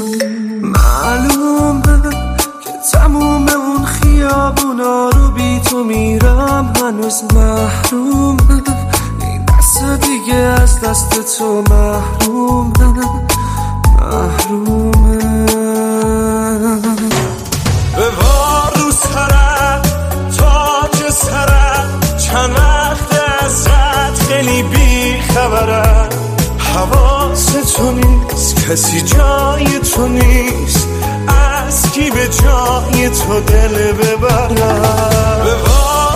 معلومه 0.62 2.02
که 2.64 2.72
تموم 2.94 3.46
اون 3.50 3.86
خیابونا 3.86 5.10
رو 5.10 5.32
بی 5.32 5.60
تو 5.60 5.84
میرم 5.84 6.74
هنوز 6.82 7.24
محرومه. 7.34 8.64
این 9.22 9.46
دست 9.46 9.84
دیگه 10.02 10.36
از 10.36 10.82
دست 10.82 11.38
تو 11.38 11.64
محرومه. 11.70 12.94
محرومه. 14.02 14.77
کسی 28.70 29.02
جای 29.02 29.80
تو 29.80 30.08
نیست. 30.08 30.88
از 31.66 31.92
کی 31.92 32.12
به 32.12 32.28
جای 32.28 33.10
تو 33.10 33.40
دل 33.40 33.92
ببرم؟ 33.92 35.44
به 35.44 35.54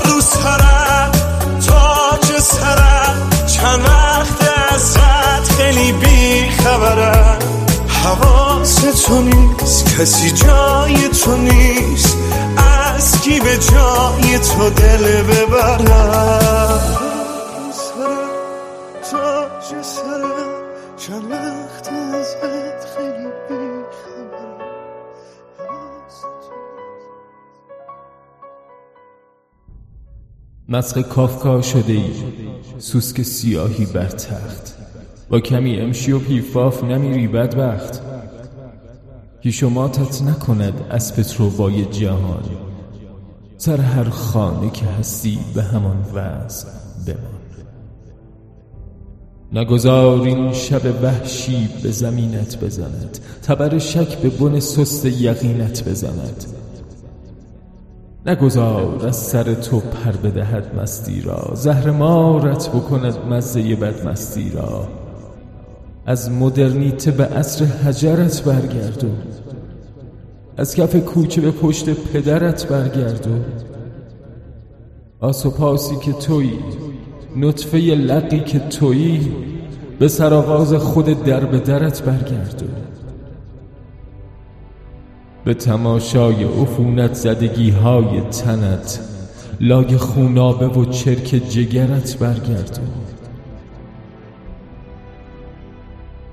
رو 0.09 0.21
سرم 0.21 1.11
تاج 1.67 2.39
سرم 2.41 3.29
چند 3.47 3.79
وقت 3.79 4.49
ازت 4.73 5.51
خیلی 5.57 5.91
بی 5.91 6.49
خبرم 6.49 7.37
حواس 8.03 8.75
تو 8.75 9.21
نیست 9.21 9.97
کسی 9.99 10.31
جای 10.31 11.09
تو 11.09 11.37
نیست. 11.37 12.17
از 12.95 13.21
کی 13.21 13.39
به 13.39 13.57
جای 13.57 14.39
تو 14.39 14.69
دل 14.69 15.21
ببرم؟ 15.21 16.61
مسخ 30.71 30.97
کافکا 30.97 31.61
شده 31.61 31.93
ای. 31.93 32.13
سوسک 32.77 33.21
سیاهی 33.21 33.85
بر 33.85 34.07
تخت. 34.07 34.75
با 35.29 35.39
کمی 35.39 35.79
امشی 35.79 36.11
و 36.11 36.19
پیفاف 36.19 36.83
نمیری 36.83 37.27
بدبخت. 37.27 38.01
هیشماتت 39.41 40.21
نکند 40.21 40.87
از 40.89 41.15
پتروبای 41.15 41.85
جهان. 41.85 42.43
سر 43.57 43.77
هر 43.77 44.09
خانه 44.09 44.69
که 44.69 44.85
هستی 44.85 45.39
به 45.55 45.63
همان 45.63 46.05
وضع 46.13 46.67
بمان 47.07 47.30
نگذار 49.53 50.21
این 50.21 50.53
شب 50.53 51.03
وحشی 51.03 51.69
به 51.83 51.91
زمینت 51.91 52.63
بزند 52.63 53.19
تبر 53.43 53.77
شک 53.77 54.17
به 54.17 54.29
بن 54.29 54.59
سست 54.59 55.05
یقینت 55.05 55.89
بزند. 55.89 56.45
نگذار 58.25 59.07
از 59.07 59.15
سر 59.15 59.53
تو 59.53 59.79
پر 59.79 60.11
بدهد 60.11 60.79
مستی 60.79 61.21
را 61.21 61.51
زهر 61.55 61.91
مارت 61.91 62.69
بکند 62.69 63.17
مزه 63.29 63.75
بد 63.75 64.07
مستی 64.07 64.49
را. 64.49 64.87
از 66.05 66.31
مدرنیته 66.31 67.11
به 67.11 67.25
عصر 67.25 67.65
حجرت 67.65 68.43
برگردو 68.43 69.09
از 70.57 70.75
کف 70.75 70.95
کوچه 70.95 71.41
به 71.41 71.51
پشت 71.51 71.89
پدرت 71.89 72.67
برگردو 72.67 73.39
آس 75.19 75.45
و 75.45 75.51
پاسی 75.51 75.95
که 75.95 76.13
تویی 76.13 76.59
نطفه 77.35 77.77
لقی 77.77 78.39
که 78.39 78.59
تویی 78.59 79.31
به 79.99 80.07
سرآغاز 80.07 80.73
خود 80.73 81.23
در 81.23 81.45
به 81.45 81.59
درت 81.59 82.01
برگردو 82.01 82.65
به 85.45 85.53
تماشای 85.53 86.43
عفونت 86.43 87.13
زدگی 87.13 87.69
های 87.69 88.21
تنت 88.21 88.99
لاگ 89.61 89.95
خونابه 89.95 90.67
و 90.67 90.85
چرک 90.85 91.27
جگرت 91.49 92.17
برگردو 92.17 92.81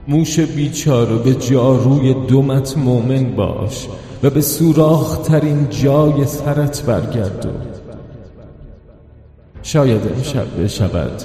موش 0.09 0.41
بیچاره 0.41 1.17
به 1.17 1.35
جاروی 1.35 2.15
دومت 2.15 2.79
مومن 2.79 3.25
باش 3.37 3.89
و 4.23 4.31
به 4.31 4.41
سوراخ 4.41 5.19
ترین 5.19 5.67
جای 5.71 6.27
سرت 6.27 6.83
برگردو 6.83 7.68
شاید 9.63 10.13
امشب 10.13 10.63
بشود 10.63 11.23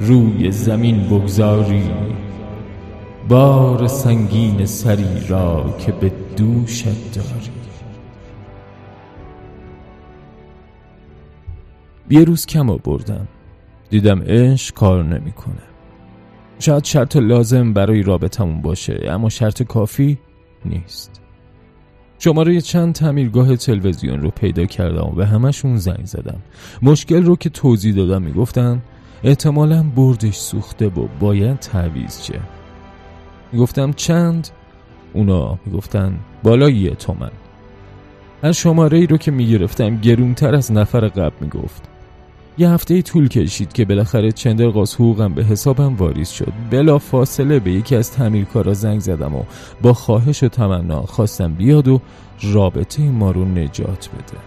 روی 0.00 0.52
زمین 0.52 1.08
بگذاری 1.08 1.90
بار 3.28 3.86
سنگین 3.86 4.66
سری 4.66 5.26
را 5.28 5.74
که 5.78 5.92
به 5.92 6.12
دوشت 6.36 7.14
داری. 7.14 7.50
یه 12.10 12.24
روز 12.24 12.46
کم 12.46 12.66
بردم. 12.66 13.28
دیدم 13.90 14.22
عشق 14.22 14.74
کار 14.74 15.04
نمی‌کنه. 15.04 15.62
شاید 16.58 16.84
شرط 16.84 17.16
لازم 17.16 17.72
برای 17.72 18.02
رابطمون 18.02 18.62
باشه 18.62 19.00
اما 19.08 19.28
شرط 19.28 19.62
کافی 19.62 20.18
نیست. 20.64 21.20
شماره 22.18 22.60
چند 22.60 22.94
تعمیرگاه 22.94 23.56
تلویزیون 23.56 24.20
رو 24.20 24.30
پیدا 24.30 24.64
کردم 24.64 25.06
و 25.06 25.10
به 25.10 25.26
همشون 25.26 25.76
زنگ 25.76 26.04
زدم 26.04 26.38
مشکل 26.82 27.22
رو 27.22 27.36
که 27.36 27.50
توضیح 27.50 27.94
دادم 27.94 28.22
می‌گفتن 28.22 28.82
احتمالا 29.24 29.82
بردش 29.96 30.36
سوخته 30.36 30.86
و 30.86 31.08
باید 31.20 31.58
تعویز 31.58 32.22
چه 32.22 32.40
گفتم 33.58 33.92
چند؟ 33.92 34.48
اونا 35.12 35.58
می‌گفتن 35.66 36.18
بالای 36.42 36.74
یه 36.74 36.90
تومن. 36.90 37.30
هر 38.42 38.52
شماره 38.52 38.98
ای 38.98 39.06
رو 39.06 39.16
که 39.16 39.30
می‌گرفتم 39.30 39.96
گرونتر 39.96 40.54
از 40.54 40.72
نفر 40.72 41.08
قبل 41.08 41.36
می‌گفت. 41.40 41.82
یه 42.58 42.70
هفته 42.70 43.02
طول 43.02 43.28
کشید 43.28 43.72
که 43.72 43.84
بالاخره 43.84 44.32
چندر 44.32 44.68
قاس 44.68 44.94
حقوقم 44.94 45.34
به 45.34 45.44
حسابم 45.44 45.96
واریز 45.96 46.28
شد. 46.28 46.52
بلا 46.70 46.98
فاصله 46.98 47.58
به 47.58 47.70
یکی 47.70 47.96
از 47.96 48.12
تعمیرکارا 48.12 48.74
زنگ 48.74 49.00
زدم 49.00 49.34
و 49.34 49.42
با 49.82 49.92
خواهش 49.92 50.42
و 50.42 50.48
تمنا 50.48 51.02
خواستم 51.02 51.54
بیاد 51.54 51.88
و 51.88 52.00
رابطه 52.42 53.02
ما 53.02 53.30
رو 53.30 53.44
نجات 53.44 54.08
بده. 54.08 54.38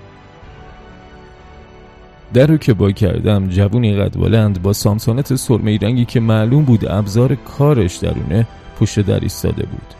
در 2.33 2.47
رو 2.47 2.57
که 2.57 2.73
با 2.73 2.91
کردم 2.91 3.49
جوونی 3.49 3.95
قد 3.95 4.19
بلند 4.19 4.61
با 4.61 4.73
سامسونت 4.73 5.35
سرمه 5.35 5.77
رنگی 5.77 6.05
که 6.05 6.19
معلوم 6.19 6.63
بود 6.63 6.91
ابزار 6.91 7.35
کارش 7.35 7.97
درونه 7.97 8.47
پشت 8.79 8.99
در 8.99 9.19
ایستاده 9.19 9.65
بود. 9.65 9.93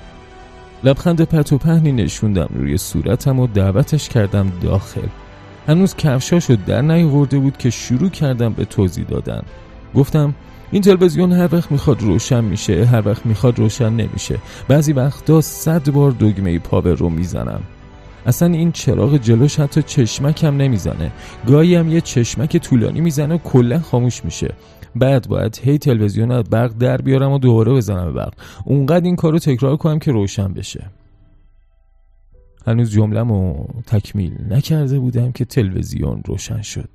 لبخند 0.84 1.21
پت 1.21 1.54
و 1.54 1.58
پهنی 1.58 1.91
نشوندم 1.91 2.50
روی 2.54 2.78
صورتم 2.78 3.39
و 3.39 3.47
دعوتش 3.47 4.10
کردم 4.10 4.52
داخل. 4.62 5.08
هنوز 5.67 5.95
کفشاشو 5.95 6.58
در 6.65 6.82
نیاورده 6.82 7.39
بود 7.39 7.58
که 7.58 7.69
شروع 7.69 8.10
کردم 8.10 8.54
به 8.54 8.65
توضیح 8.65 9.06
دادن. 9.06 9.41
گفتم 9.95 10.34
این 10.71 10.82
تلویزیون 10.82 11.32
هر 11.32 11.56
وقت 11.56 11.71
می‌خواد 11.71 12.02
روشن 12.02 12.43
میشه 12.43 12.86
هر 12.86 13.08
وقت 13.08 13.26
می‌خواد 13.26 13.60
روشن 13.60 13.89
نمیشه. 13.89 14.38
بعضی 14.67 14.93
وقتا 14.93 15.41
صد 15.41 15.91
بار 15.91 16.12
دگمه 16.12 16.60
پاور 16.60 16.93
رو 16.93 17.10
می‌زنم. 17.10 17.62
اصلا 18.26 18.47
این 18.47 18.71
چراغ 18.71 19.17
جلوش 19.17 19.60
حتی 19.60 19.84
چشمکم 19.84 20.58
نمی‌زنه. 20.58 21.12
گاهی 21.47 21.76
هم 21.76 21.91
یه 21.91 22.02
چشمک 22.02 22.58
طولانی 22.58 23.02
می‌زنه 23.02 23.36
و 23.36 23.38
کلا 23.38 23.80
خاموش 23.80 24.26
میشه. 24.26 24.54
بعد 24.95 25.28
باید 25.28 25.60
هی 25.63 25.78
تلویزیون 25.78 26.41
برق 26.41 26.71
در 26.80 26.97
بیارم 26.97 27.32
و 27.32 27.39
دوباره 27.39 27.74
بزنم 27.74 28.13
برق. 28.13 28.34
اونقدر 28.65 29.06
این 29.06 29.15
کارو 29.15 29.39
تکرار 29.39 29.78
کنم 29.78 30.00
که 30.00 30.12
روشن 30.12 30.54
بشه. 30.54 30.89
هنوز 32.67 32.91
جملم 32.91 33.32
تکمیل 33.88 34.54
نکرده 34.54 35.00
بودم 35.00 35.32
که 35.32 35.45
تلویزیون 35.45 36.21
روشن 36.26 36.62
شد. 36.62 36.89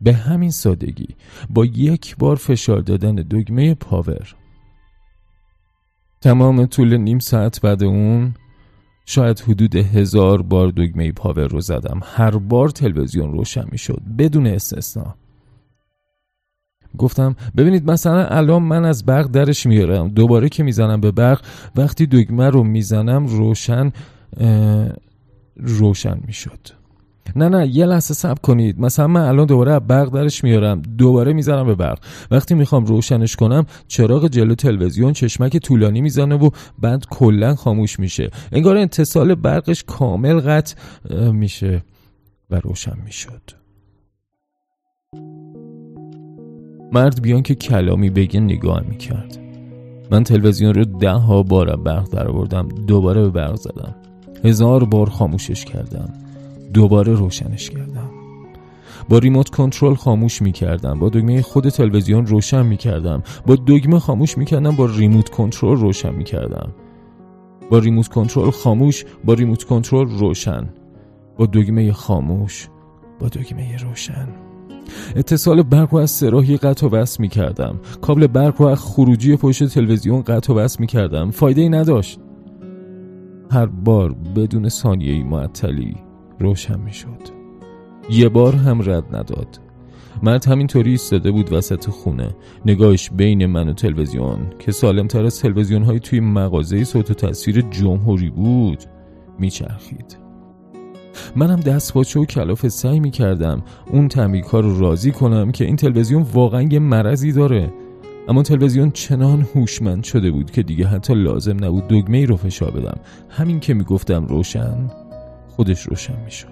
به 0.00 0.12
همین 0.12 0.50
سادگی 0.50 1.08
با 1.50 1.64
یک 1.64 2.16
بار 2.16 2.36
فشار 2.36 2.80
دادن 2.80 3.14
دگمه 3.14 3.74
پاور. 3.74 4.34
تمام 6.20 6.66
طول 6.66 6.96
نیم 6.96 7.18
ساعت 7.18 7.60
بعد 7.60 7.82
اون 7.82 8.34
شاید 9.06 9.40
حدود 9.40 9.76
هزار 9.76 10.42
بار 10.42 10.68
دگمه 10.70 11.12
پاور 11.12 11.46
رو 11.46 11.60
زدم. 11.60 12.00
هر 12.04 12.30
بار 12.30 12.68
تلویزیون 12.68 13.32
روشن 13.32 13.64
می 13.72 13.78
شد 13.78 14.02
بدون 14.18 14.46
استثنا. 14.46 15.14
گفتم 16.98 17.36
ببینید 17.56 17.90
مثلا 17.90 18.24
الان 18.26 18.62
من 18.62 18.84
از 18.84 19.06
برق 19.06 19.26
درش 19.26 19.66
میارم 19.66 20.08
دوباره 20.08 20.48
که 20.48 20.62
می‌زنم 20.62 21.00
به 21.00 21.10
برق 21.10 21.44
وقتی 21.76 22.06
دگمه 22.06 22.50
رو 22.50 22.64
می‌زنم 22.64 23.26
روشن 23.26 23.92
روشن 25.56 26.18
می‌شد. 26.26 26.58
نه 27.36 27.48
نه 27.48 27.76
یه 27.76 27.86
لحظه 27.86 28.14
صبر 28.14 28.40
کنید. 28.40 28.80
مثلا 28.80 29.06
من 29.06 29.20
الان 29.20 29.46
دوباره 29.46 29.78
برق 29.78 30.10
درش 30.10 30.44
میارم 30.44 30.82
دوباره 30.82 31.32
می‌زنم 31.32 31.66
به 31.66 31.74
برق. 31.74 31.98
وقتی 32.30 32.54
می‌خوام 32.54 32.84
روشنش 32.84 33.36
کنم 33.36 33.66
چراغ 33.88 34.28
جلو 34.28 34.54
تلویزیون 34.54 35.12
چشمک 35.12 35.56
طولانی 35.56 36.00
می‌زنه 36.00 36.34
و 36.34 36.50
بعد 36.78 37.06
کلا 37.10 37.54
خاموش 37.54 38.00
میشه. 38.00 38.30
انگار 38.52 38.76
اتصال 38.76 39.34
برقش 39.34 39.84
کامل 39.86 40.40
قطع 40.40 40.74
میشه 41.30 41.82
و 42.50 42.60
روشن 42.60 42.96
می‌شد. 43.04 43.42
مرد 46.92 47.22
بیان 47.22 47.42
که 47.42 47.54
کلامی 47.54 48.10
بگه 48.10 48.40
نگاه 48.40 48.80
می‌کرد. 48.88 49.38
من 50.10 50.24
تلویزیون 50.24 50.74
رو 50.74 50.84
ده 50.84 51.10
ها 51.10 51.42
بار 51.42 51.76
برق 51.76 52.08
در 52.10 52.62
دوباره 52.62 53.22
به 53.22 53.30
برق 53.30 53.56
زدم. 53.56 53.94
هزار 54.44 54.84
بار 54.84 55.10
خاموشش 55.10 55.64
کردم. 55.64 56.12
دوباره 56.74 57.14
روشنش 57.14 57.70
کردم. 57.70 58.10
با 59.08 59.18
ریموت 59.18 59.48
کنترل 59.48 59.94
خاموش 59.94 60.42
می 60.42 60.52
کردم 60.52 60.98
با 60.98 61.08
دگمه 61.08 61.42
خود 61.42 61.68
تلویزیون 61.68 62.26
روشن 62.26 62.66
می 62.66 62.76
کردم 62.76 63.22
با 63.46 63.56
دگمه 63.56 63.98
خاموش 63.98 64.38
می 64.38 64.44
کردم 64.44 64.76
با 64.76 64.86
ریموت 64.86 65.28
کنترل 65.28 65.76
روشن 65.76 66.14
می 66.14 66.24
کردم 66.24 66.70
با 67.70 67.78
ریموت 67.78 68.08
کنترل 68.08 68.50
خاموش 68.50 69.04
با 69.24 69.34
ریموت 69.34 69.62
کنترل 69.62 70.08
روشن. 70.08 70.68
با 71.38 71.46
دگمه 71.46 71.92
خاموش 71.92 72.68
با 73.20 73.28
دگمه 73.28 73.76
روشن. 73.76 74.28
اتصال 75.16 75.62
برق 75.62 75.94
رو 75.94 75.98
از 75.98 76.10
سراحی 76.10 76.56
قطع 76.56 76.86
و 76.86 76.90
وصل 76.90 77.22
می 77.22 77.28
کردم 77.28 77.80
کابل 78.00 78.26
برق 78.26 78.62
رو 78.62 78.66
از 78.66 78.78
خروجی 78.80 79.36
پشت 79.36 79.64
تلویزیون 79.64 80.22
قطع 80.22 80.52
و 80.52 80.56
وصل 80.56 80.76
می 80.80 80.86
کردم 80.86 81.30
فایده 81.30 81.60
ای 81.60 81.68
نداشت. 81.68 82.20
هر 83.50 83.66
بار 83.66 84.12
بدون 84.12 84.68
ثانیه 84.68 85.24
معطلی 85.24 85.96
روشن 86.40 86.80
می 86.80 86.92
شد 86.92 87.38
یه 88.10 88.28
بار 88.28 88.54
هم 88.54 88.90
رد 88.90 89.16
نداد. 89.16 89.60
مرد 90.22 90.44
همینطوری 90.44 90.90
ایستاده 90.90 91.30
بود 91.30 91.52
وسط 91.52 91.90
خونه. 91.90 92.36
نگاهش 92.66 93.10
بین 93.10 93.46
من 93.46 93.68
و 93.68 93.72
تلویزیون 93.72 94.38
که 94.58 94.72
سالمتر 94.72 95.24
از 95.24 95.40
تلویزیون 95.40 95.82
های 95.82 96.00
توی 96.00 96.20
مغازه 96.20 96.84
صوت 96.84 97.10
و 97.10 97.14
تصویر 97.14 97.60
جمهوری 97.60 98.30
بود 98.30 98.84
میچرخید. 99.38 100.18
منم 101.36 101.60
دست 101.60 101.94
باچه 101.94 102.20
و 102.20 102.24
کلافه 102.24 102.68
سعی 102.68 103.00
می‌کردم 103.00 103.62
اون 103.92 104.08
تعمیرکار 104.08 104.62
رو 104.62 104.80
راضی 104.80 105.12
کنم 105.12 105.50
که 105.50 105.64
این 105.64 105.76
تلویزیون 105.76 106.22
واقعا 106.22 106.62
یه 106.62 106.78
مرضی 106.78 107.32
داره. 107.32 107.72
اما 108.28 108.42
تلویزیون 108.42 108.90
چنان 108.90 109.46
هوشمند 109.54 110.04
شده 110.04 110.30
بود 110.30 110.50
که 110.50 110.62
دیگه 110.62 110.86
حتی 110.86 111.14
لازم 111.14 111.64
نبود 111.64 111.88
دگمه 111.88 112.18
ای 112.18 112.26
رو 112.26 112.36
فشار 112.36 112.70
بدم. 112.70 113.00
همین 113.28 113.60
که 113.60 113.74
می‌گفتم 113.74 114.26
روشن 114.26 114.90
خودش 115.48 115.82
روشن 115.82 116.24
می‌شد. 116.24 116.48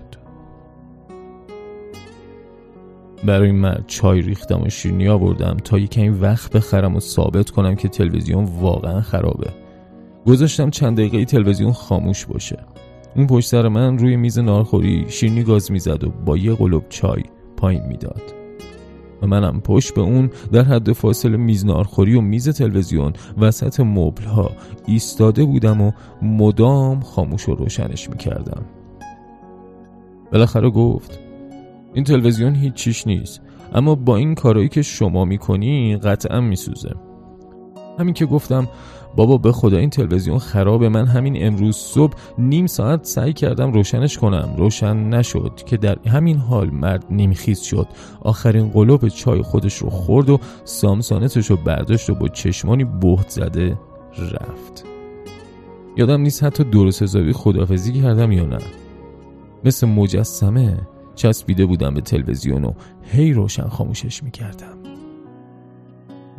برای 3.27 3.53
من 3.53 3.85
چای 3.87 4.23
ریختم 4.23 4.63
و 4.63 4.69
شیرنی 4.69 5.09
آوردم 5.09 5.57
تا 5.65 5.79
یکمی 5.79 6.09
وقت 6.09 6.57
بخرم 6.57 6.97
و 6.97 7.01
ثابت 7.01 7.51
کنم 7.51 7.75
که 7.75 7.89
تلویزیون 7.89 8.45
واقعا 8.45 9.01
خرابه. 9.01 9.51
گذاشتم 10.27 10.71
چند 10.71 10.97
دقیقه 10.97 11.25
تلویزیون 11.25 11.73
خاموش 11.73 12.27
باشه. 12.27 12.59
اون 13.17 13.27
پشت 13.27 13.49
سر 13.49 13.69
من 13.69 13.99
روی 13.99 14.17
میز 14.17 14.39
نارخوری 14.39 15.07
شیرنی 15.09 15.43
گاز 15.43 15.73
می‌زد 15.73 16.05
و 16.05 16.11
با 16.11 16.37
یه 16.37 16.55
قلوب 16.55 16.85
چای 16.89 17.23
پایین 17.57 17.87
می‌داد. 17.87 18.36
و 19.23 19.27
منم 19.27 19.61
پشت 19.61 19.95
به 19.95 20.01
اون 20.01 20.31
در 20.53 20.63
حد 20.63 20.93
فاصل 20.93 21.37
میز 21.37 21.67
نارخوری 21.67 22.15
و 22.15 22.21
میز 22.21 22.49
تلویزیون 22.49 23.13
وسط 23.39 23.81
مبل 23.81 24.25
ها 24.25 24.51
ایستاده 24.87 25.45
بودم 25.45 25.81
و 25.81 25.93
مدام 26.23 27.01
خاموش 27.01 27.49
و 27.49 27.55
روشنش 27.55 28.11
می‌کردم. 28.11 28.63
بالاخره 30.33 30.71
گفت 30.71 31.19
این 31.95 32.05
تلویزیون 32.05 32.55
هیچ 32.55 32.75
چیش 32.75 33.07
نیست 33.07 33.41
اما 33.75 33.95
با 33.95 34.17
این 34.17 34.35
کارایی 34.35 34.69
که 34.69 34.83
شما 34.83 35.25
می‌کنی 35.25 35.97
قطعا 35.97 36.41
میسوزه. 36.41 36.95
همین 37.99 38.15
که 38.15 38.27
گفتم 38.27 38.69
بابا 39.17 39.39
به 39.39 39.53
خدا 39.53 39.77
این 39.77 39.91
تلویزیون 39.91 40.39
خرابه 40.39 40.89
من 40.89 41.07
همین 41.07 41.47
امروز 41.47 41.77
صبح 41.77 42.15
نیم 42.39 42.67
ساعت 42.67 43.05
سعی 43.05 43.33
کردم 43.33 43.73
روشنش 43.73 44.19
کنم. 44.19 44.55
روشن 44.57 45.09
نشد 45.09 45.61
که 45.67 45.77
در 45.77 45.99
همین 46.09 46.37
حال 46.37 46.71
مرد 46.71 47.05
نیمخیز 47.11 47.61
شد. 47.61 47.89
آخرین 48.21 48.69
قلوب 48.69 49.09
چای 49.09 49.43
خودش 49.43 49.75
رو 49.75 49.91
خورد 49.91 50.31
و 50.31 50.39
سامسانتش 50.65 51.51
رو 51.51 51.57
برداشت 51.57 52.11
و 52.11 52.15
با 52.15 52.29
چشمانی 52.29 52.85
بهت 52.85 53.31
زده 53.31 53.79
رفت. 54.19 54.85
یادم 55.97 56.21
نیست 56.21 56.45
حتی 56.45 56.65
درست 56.65 57.03
حسابی 57.03 57.33
خدافزی 57.33 57.93
کردم 57.93 58.33
یا 58.33 58.47
نه. 58.47 58.59
مثل 59.65 59.87
مجسمه 59.87 60.79
چسبیده 61.15 61.67
بودم 61.67 61.95
به 61.95 62.01
تلویزیون 62.01 62.65
و 62.65 62.73
هی 63.03 63.33
روشن 63.33 63.69
خاموشش 63.69 64.23
می‌کردم. 64.23 64.76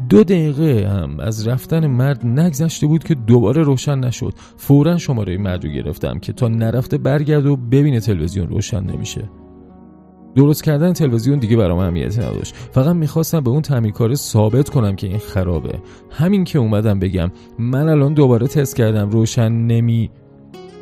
دو 0.10 0.24
دقیقه 0.24 0.90
هم 0.90 1.20
از 1.20 1.48
رفتن 1.48 1.88
مرد 1.88 2.26
نگذشته 2.26 2.88
بود 2.88 3.04
که 3.04 3.16
دوباره 3.16 3.64
روشن 3.64 4.00
نشد. 4.00 4.34
فورا 4.58 4.98
شماره 4.98 5.38
مرد 5.38 5.66
رو 5.66 5.72
گرفتم 5.72 6.20
که 6.20 6.34
تا 6.34 6.48
نرفته 6.48 6.98
برگرد 6.98 7.46
و 7.46 7.56
ببینه 7.56 8.00
تلویزیون 8.00 8.48
روشن 8.48 8.84
نمیشه. 8.84 9.30
درست 10.36 10.64
کردن 10.64 10.94
تلویزیون 10.94 11.40
دیگه 11.40 11.58
برام 11.58 11.80
اهمیتی 11.80 12.20
نداشت. 12.20 12.56
فقط 12.56 12.96
می‌خواستم 12.96 13.40
به 13.40 13.50
اون 13.50 13.62
تعمیرکار 13.62 14.16
ثابت 14.16 14.70
کنم 14.70 14.96
که 14.96 15.08
این 15.08 15.18
خرابه. 15.18 15.80
همین 16.12 16.44
که 16.44 16.60
اومدم 16.60 17.00
بگم 17.00 17.32
من 17.60 17.90
الان 17.90 18.14
دوباره 18.14 18.48
تست 18.48 18.76
کردم 18.76 19.10
روشن 19.10 19.52
نمی 19.52 20.10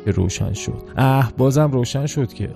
که 0.04 0.10
روشن 0.10 0.52
شد. 0.52 0.82
اه 0.96 1.32
بازم 1.36 1.70
روشن 1.70 2.06
شد 2.06 2.32
که. 2.32 2.50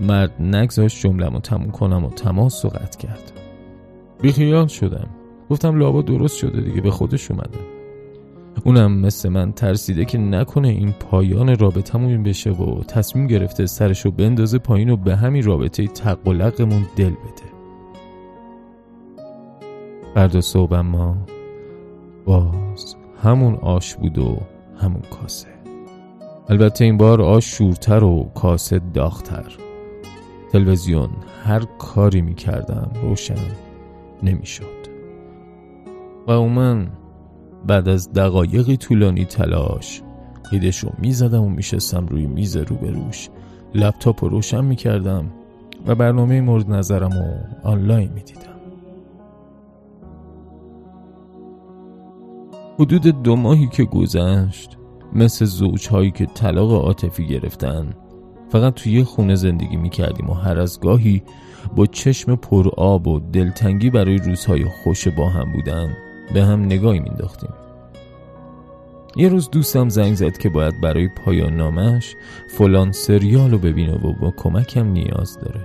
مرد 0.00 0.42
نگذاشت 0.42 1.00
جملم 1.00 1.32
رو 1.32 1.40
تموم 1.40 1.70
کنم 1.70 2.04
و 2.04 2.10
تماس 2.10 2.64
رو 2.64 2.70
قطع 2.70 2.98
کرد. 2.98 3.32
بیخیال 4.20 4.66
شدم. 4.66 5.08
گفتم 5.50 5.78
لابا 5.78 6.02
درست 6.02 6.36
شده 6.36 6.60
دیگه 6.60 6.80
به 6.80 6.90
خودش 6.90 7.30
اومده. 7.30 7.58
اونم 8.64 9.00
مثل 9.00 9.28
من 9.28 9.52
ترسیده 9.52 10.04
که 10.04 10.18
نکنه 10.18 10.68
این 10.68 10.92
پایان 10.92 11.58
رابطمون 11.58 12.22
بشه 12.22 12.50
و 12.50 12.82
تصمیم 12.82 13.26
گرفته 13.26 13.66
سرشو 13.66 14.10
بندازه 14.10 14.58
پایین 14.58 14.90
و 14.90 14.96
به 14.96 15.16
همین 15.16 15.42
رابطه 15.42 15.86
تق 15.86 16.28
و 16.28 16.32
لقمون 16.32 16.86
دل 16.96 17.10
بده. 17.10 17.46
فردا 20.14 20.40
صبح 20.40 20.80
ما 20.80 21.16
باز 22.24 22.96
همون 23.22 23.54
آش 23.54 23.94
بود 23.94 24.18
و 24.18 24.38
همون 24.78 25.02
کاسه. 25.10 25.48
البته 26.48 26.84
این 26.84 26.96
بار 26.96 27.22
آش 27.22 27.44
شورتر 27.44 28.04
و 28.04 28.30
کاسه 28.34 28.80
داختر 28.94 29.56
تلویزیون 30.52 31.08
هر 31.44 31.62
کاری 31.78 32.20
می 32.20 32.34
کردم 32.34 32.90
روشن. 33.02 33.65
نمی 34.22 34.46
شد 34.46 34.86
و 36.28 36.42
من 36.42 36.88
بعد 37.66 37.88
از 37.88 38.12
دقایقی 38.12 38.76
طولانی 38.76 39.24
تلاش 39.24 40.02
قیدش 40.50 40.78
رو 40.78 40.90
می 40.98 41.12
زدم 41.12 41.42
و 41.42 41.48
می 41.48 41.62
شستم 41.62 42.06
روی 42.06 42.26
میز 42.26 42.56
روبروش. 42.56 43.28
لپتاپ 43.74 44.24
رو 44.24 44.30
روشن 44.30 44.64
می 44.64 44.76
کردم 44.76 45.30
و 45.86 45.94
برنامه 45.94 46.40
مورد 46.40 46.70
نظرم 46.70 47.12
رو 47.12 47.34
آنلاین 47.70 48.12
می 48.12 48.22
دیدم 48.22 48.40
حدود 52.78 53.22
دو 53.22 53.36
ماهی 53.36 53.66
که 53.66 53.84
گذشت 53.84 54.78
مثل 55.12 55.44
زوجهایی 55.44 56.10
که 56.10 56.26
طلاق 56.26 56.72
عاطفی 56.72 57.26
گرفتن 57.26 57.94
فقط 58.48 58.74
توی 58.74 59.04
خونه 59.04 59.34
زندگی 59.34 59.76
می 59.76 59.90
کردیم 59.90 60.30
و 60.30 60.34
هر 60.34 60.58
از 60.58 60.80
گاهی 60.80 61.22
با 61.76 61.86
چشم 61.86 62.36
پر 62.36 62.68
آب 62.76 63.08
و 63.08 63.20
دلتنگی 63.32 63.90
برای 63.90 64.18
روزهای 64.18 64.64
خوش 64.64 65.08
با 65.08 65.28
هم 65.28 65.52
بودن 65.52 65.96
به 66.34 66.44
هم 66.44 66.64
نگاهی 66.64 67.00
مینداختیم 67.00 67.50
یه 69.16 69.28
روز 69.28 69.50
دوستم 69.50 69.88
زنگ 69.88 70.14
زد 70.14 70.38
که 70.38 70.48
باید 70.48 70.80
برای 70.80 71.08
پایان 71.08 71.56
نامش 71.56 72.14
فلان 72.48 72.92
سریال 72.92 73.50
رو 73.50 73.58
ببینه 73.58 73.94
و 73.94 74.12
با 74.12 74.30
کمکم 74.30 74.86
نیاز 74.86 75.38
داره. 75.38 75.60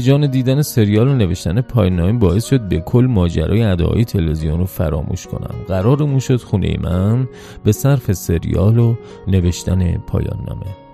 جان 0.00 0.30
دیدن 0.30 0.62
سریال 0.62 1.08
و 1.08 1.14
نوشتن 1.14 1.60
پایان 1.60 2.18
باعث 2.18 2.44
شد 2.44 2.68
به 2.68 2.80
کل 2.80 3.06
ماجرای 3.10 3.62
ادعای 3.62 4.04
تلویزیون 4.04 4.58
رو 4.58 4.66
فراموش 4.66 5.26
کنم. 5.26 5.54
قرارمون 5.68 6.18
شد 6.18 6.36
خونه 6.36 6.76
من 6.80 7.28
به 7.64 7.72
صرف 7.72 8.12
سریال 8.12 8.78
و 8.78 8.94
نوشتن 9.28 9.98
پایان 9.98 10.44
نامه 10.48 10.87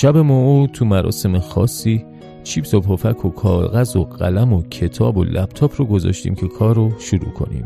شب 0.00 0.16
موعود 0.16 0.70
تو 0.70 0.84
مراسم 0.84 1.38
خاصی 1.38 2.04
چیپس 2.44 2.74
و 2.74 2.80
پفک 2.80 3.24
و 3.24 3.28
کاغذ 3.28 3.96
و 3.96 4.04
قلم 4.04 4.52
و 4.52 4.62
کتاب 4.62 5.16
و 5.16 5.24
لپتاپ 5.24 5.72
رو 5.76 5.84
گذاشتیم 5.86 6.34
که 6.34 6.48
کار 6.48 6.74
رو 6.74 6.90
شروع 6.98 7.30
کنیم. 7.30 7.64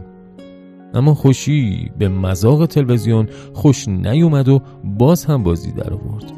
اما 0.95 1.14
خوشی 1.14 1.90
به 1.99 2.09
مذاق 2.09 2.66
تلویزیون 2.66 3.29
خوش 3.53 3.88
نیومد 3.88 4.49
و 4.49 4.62
باز 4.85 5.25
هم 5.25 5.42
بازی 5.42 5.73
در 5.73 5.92
آورد. 5.92 6.33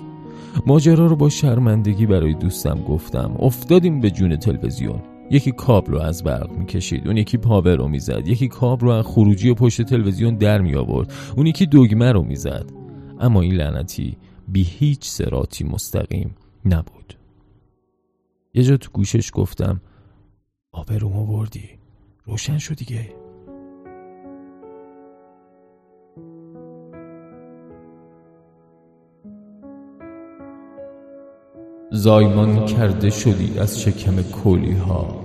ماجرا 0.66 1.06
رو 1.06 1.16
با 1.16 1.28
شرمندگی 1.28 2.06
برای 2.06 2.34
دوستم 2.34 2.78
گفتم. 2.88 3.36
افتادیم 3.38 4.00
به 4.00 4.10
جون 4.10 4.36
تلویزیون. 4.36 5.02
یکی 5.30 5.52
کابل 5.52 5.92
رو 5.92 6.00
از 6.00 6.24
برق 6.24 6.50
می‌کشید 6.50 7.06
اون 7.06 7.16
یکی 7.16 7.36
پاور 7.36 7.76
رو 7.76 7.88
می‌زد 7.88 8.28
یکی 8.28 8.48
کابل 8.48 8.86
رو 8.86 8.92
از 8.92 9.04
خروجی 9.06 9.54
پشت 9.54 9.82
تلویزیون 9.82 10.34
در 10.34 10.60
می 10.60 10.74
آورد 10.74 11.12
اون 11.36 11.46
یکی 11.46 11.66
دگمه 11.66 12.12
رو 12.12 12.22
می‌زد. 12.22 12.64
اما 13.20 13.40
این 13.40 13.54
لعنتی 13.54 14.16
بی 14.48 14.62
هیچ 14.62 15.08
سراتی 15.08 15.64
مستقیم 15.64 16.36
نبود. 16.64 17.18
یه 18.54 18.62
جا 18.62 18.76
تو 18.76 18.90
گوشش 18.90 19.30
گفتم 19.34 19.80
آبرومو 20.72 21.26
بردی. 21.26 21.70
روشن 22.26 22.58
شد 22.58 22.74
دیگه. 22.74 23.14
زایمان 31.90 32.66
کرده 32.66 33.10
شدی 33.10 33.58
از 33.58 33.80
شکم 33.80 34.22
کولی 34.22 34.72
ها 34.72 35.24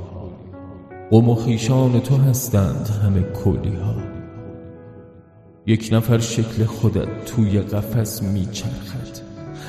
و 1.12 1.36
خیشان 1.36 2.00
تو 2.00 2.18
هستند 2.18 2.88
همه 2.88 3.22
کولی 3.22 3.76
ها 3.76 4.09
یک 5.70 5.90
نفر 5.92 6.20
شکل 6.20 6.66
خودت 6.66 7.26
توی 7.26 7.60
قفس 7.60 8.24
میچرخد 8.24 9.20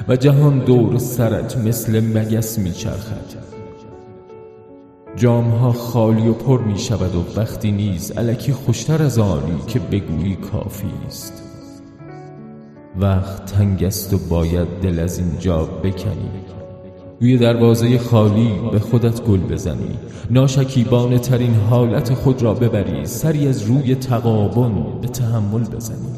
و 0.08 0.16
جهان 0.16 0.58
دور 0.58 0.98
سرت 0.98 1.56
مثل 1.56 2.00
مگس 2.00 2.58
میچرخد. 2.58 3.50
جامها 5.16 5.72
خالی 5.72 6.28
و 6.28 6.32
پر 6.32 6.60
می 6.60 6.78
شود 6.78 7.14
و 7.14 7.40
وقتی 7.40 7.72
نیز 7.72 8.10
علکی 8.10 8.52
خوشتر 8.52 9.02
از 9.02 9.18
آنی 9.18 9.60
که 9.66 9.78
بگویی 9.78 10.36
کافی 10.36 10.92
است. 11.06 11.42
وقت 12.96 13.44
تنگ 13.44 13.84
است 13.84 14.14
و 14.14 14.18
باید 14.18 14.68
دل 14.82 14.98
از 14.98 15.18
اینجا 15.18 15.64
بکنی. 15.64 16.49
روی 17.20 17.36
دروازه 17.38 17.98
خالی 17.98 18.50
به 18.72 18.78
خودت 18.78 19.22
گل 19.22 19.40
بزنی. 19.40 19.98
ناشکیبانه 20.30 21.18
ترین 21.18 21.54
حالت 21.54 22.14
خود 22.14 22.42
را 22.42 22.54
ببری. 22.54 23.06
سری 23.06 23.48
از 23.48 23.62
روی 23.62 23.94
تقابن 23.94 25.00
به 25.00 25.08
تحمل 25.08 25.64
بزنی. 25.64 26.10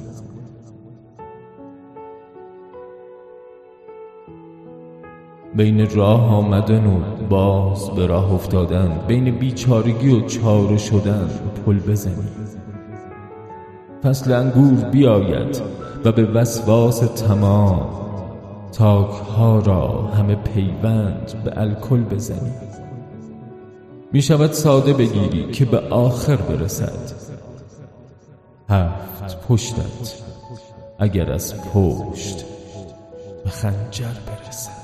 بین 5.57 5.91
راه 5.91 6.35
آمدن 6.35 6.87
و 6.87 7.01
باز 7.29 7.91
به 7.91 8.07
راه 8.07 8.35
افتادن 8.35 9.01
بین 9.09 9.38
بیچارگی 9.38 10.11
و 10.11 10.27
چاره 10.27 10.79
شدن 10.79 11.31
پل 11.67 11.79
بزنی. 11.79 12.29
فصل 14.05 14.33
انگور 14.33 14.85
بیاید 14.85 15.62
و 16.05 16.12
به 16.12 16.25
وسواس 16.25 16.99
تمام 16.99 18.03
تاک 18.73 19.11
ها 19.11 19.59
را 19.59 20.03
همه 20.03 20.35
پیوند 20.35 21.43
به 21.45 21.61
الکل 21.61 22.01
بزنی. 22.01 22.53
می 24.13 24.23
شود 24.23 24.53
ساده 24.53 24.93
بگیری 24.93 25.53
که 25.53 25.65
به 25.65 25.79
آخر 25.79 26.37
برسد. 26.37 27.13
هفت 28.69 29.49
پشتت 29.49 30.23
اگر 30.99 31.33
از 31.33 31.55
پشت 31.55 32.45
به 33.45 33.51
خنجر 33.51 34.15
برسد. 34.27 34.82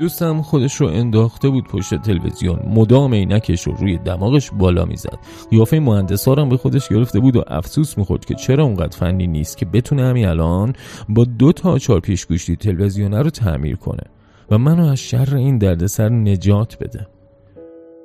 دوستم 0.00 0.42
خودش 0.42 0.74
رو 0.74 0.86
انداخته 0.86 1.48
بود 1.48 1.64
پشت 1.64 1.94
تلویزیون. 1.94 2.58
مدام 2.66 3.14
عینکش 3.14 3.62
رو 3.62 3.72
روی 3.72 3.98
دماغش 3.98 4.50
بالا 4.50 4.84
می‌زد. 4.84 5.18
قیافه 5.50 5.80
مهندسا 5.80 6.34
هم 6.34 6.48
به 6.48 6.56
خودش 6.56 6.88
گرفته 6.88 7.20
بود 7.20 7.36
و 7.36 7.44
افسوس 7.46 7.98
می‌خورد 7.98 8.24
که 8.24 8.34
چرا 8.34 8.64
اونقدر 8.64 8.96
فنی 8.96 9.26
نیست 9.26 9.56
که 9.56 9.66
بتونه 9.66 10.02
همین 10.02 10.26
الان 10.26 10.72
با 11.08 11.24
دو 11.24 11.52
تا 11.52 11.78
چهار 11.78 12.00
پیش 12.00 12.26
گوشتی 12.26 12.56
تلویزیونه 12.56 13.22
رو 13.22 13.30
تعمیر 13.30 13.76
کنه 13.76 14.02
و 14.50 14.58
منو 14.58 14.86
از 14.86 14.98
شر 14.98 15.36
این 15.36 15.58
دردسر 15.58 16.08
نجات 16.08 16.78
بده. 16.78 17.06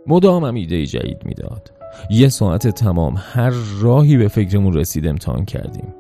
مدام 0.08 0.46
هم 0.46 0.56
ایده 0.56 0.86
جدید 0.86 1.26
می‌داد. 1.26 1.72
یه 2.10 2.30
ساعت 2.30 2.68
تمام 2.68 3.16
هر 3.18 3.54
راهی 3.82 4.18
به 4.18 4.28
فکرمون 4.28 4.74
رسید 4.74 5.08
امتحان 5.08 5.46
کردیم. 5.46 5.94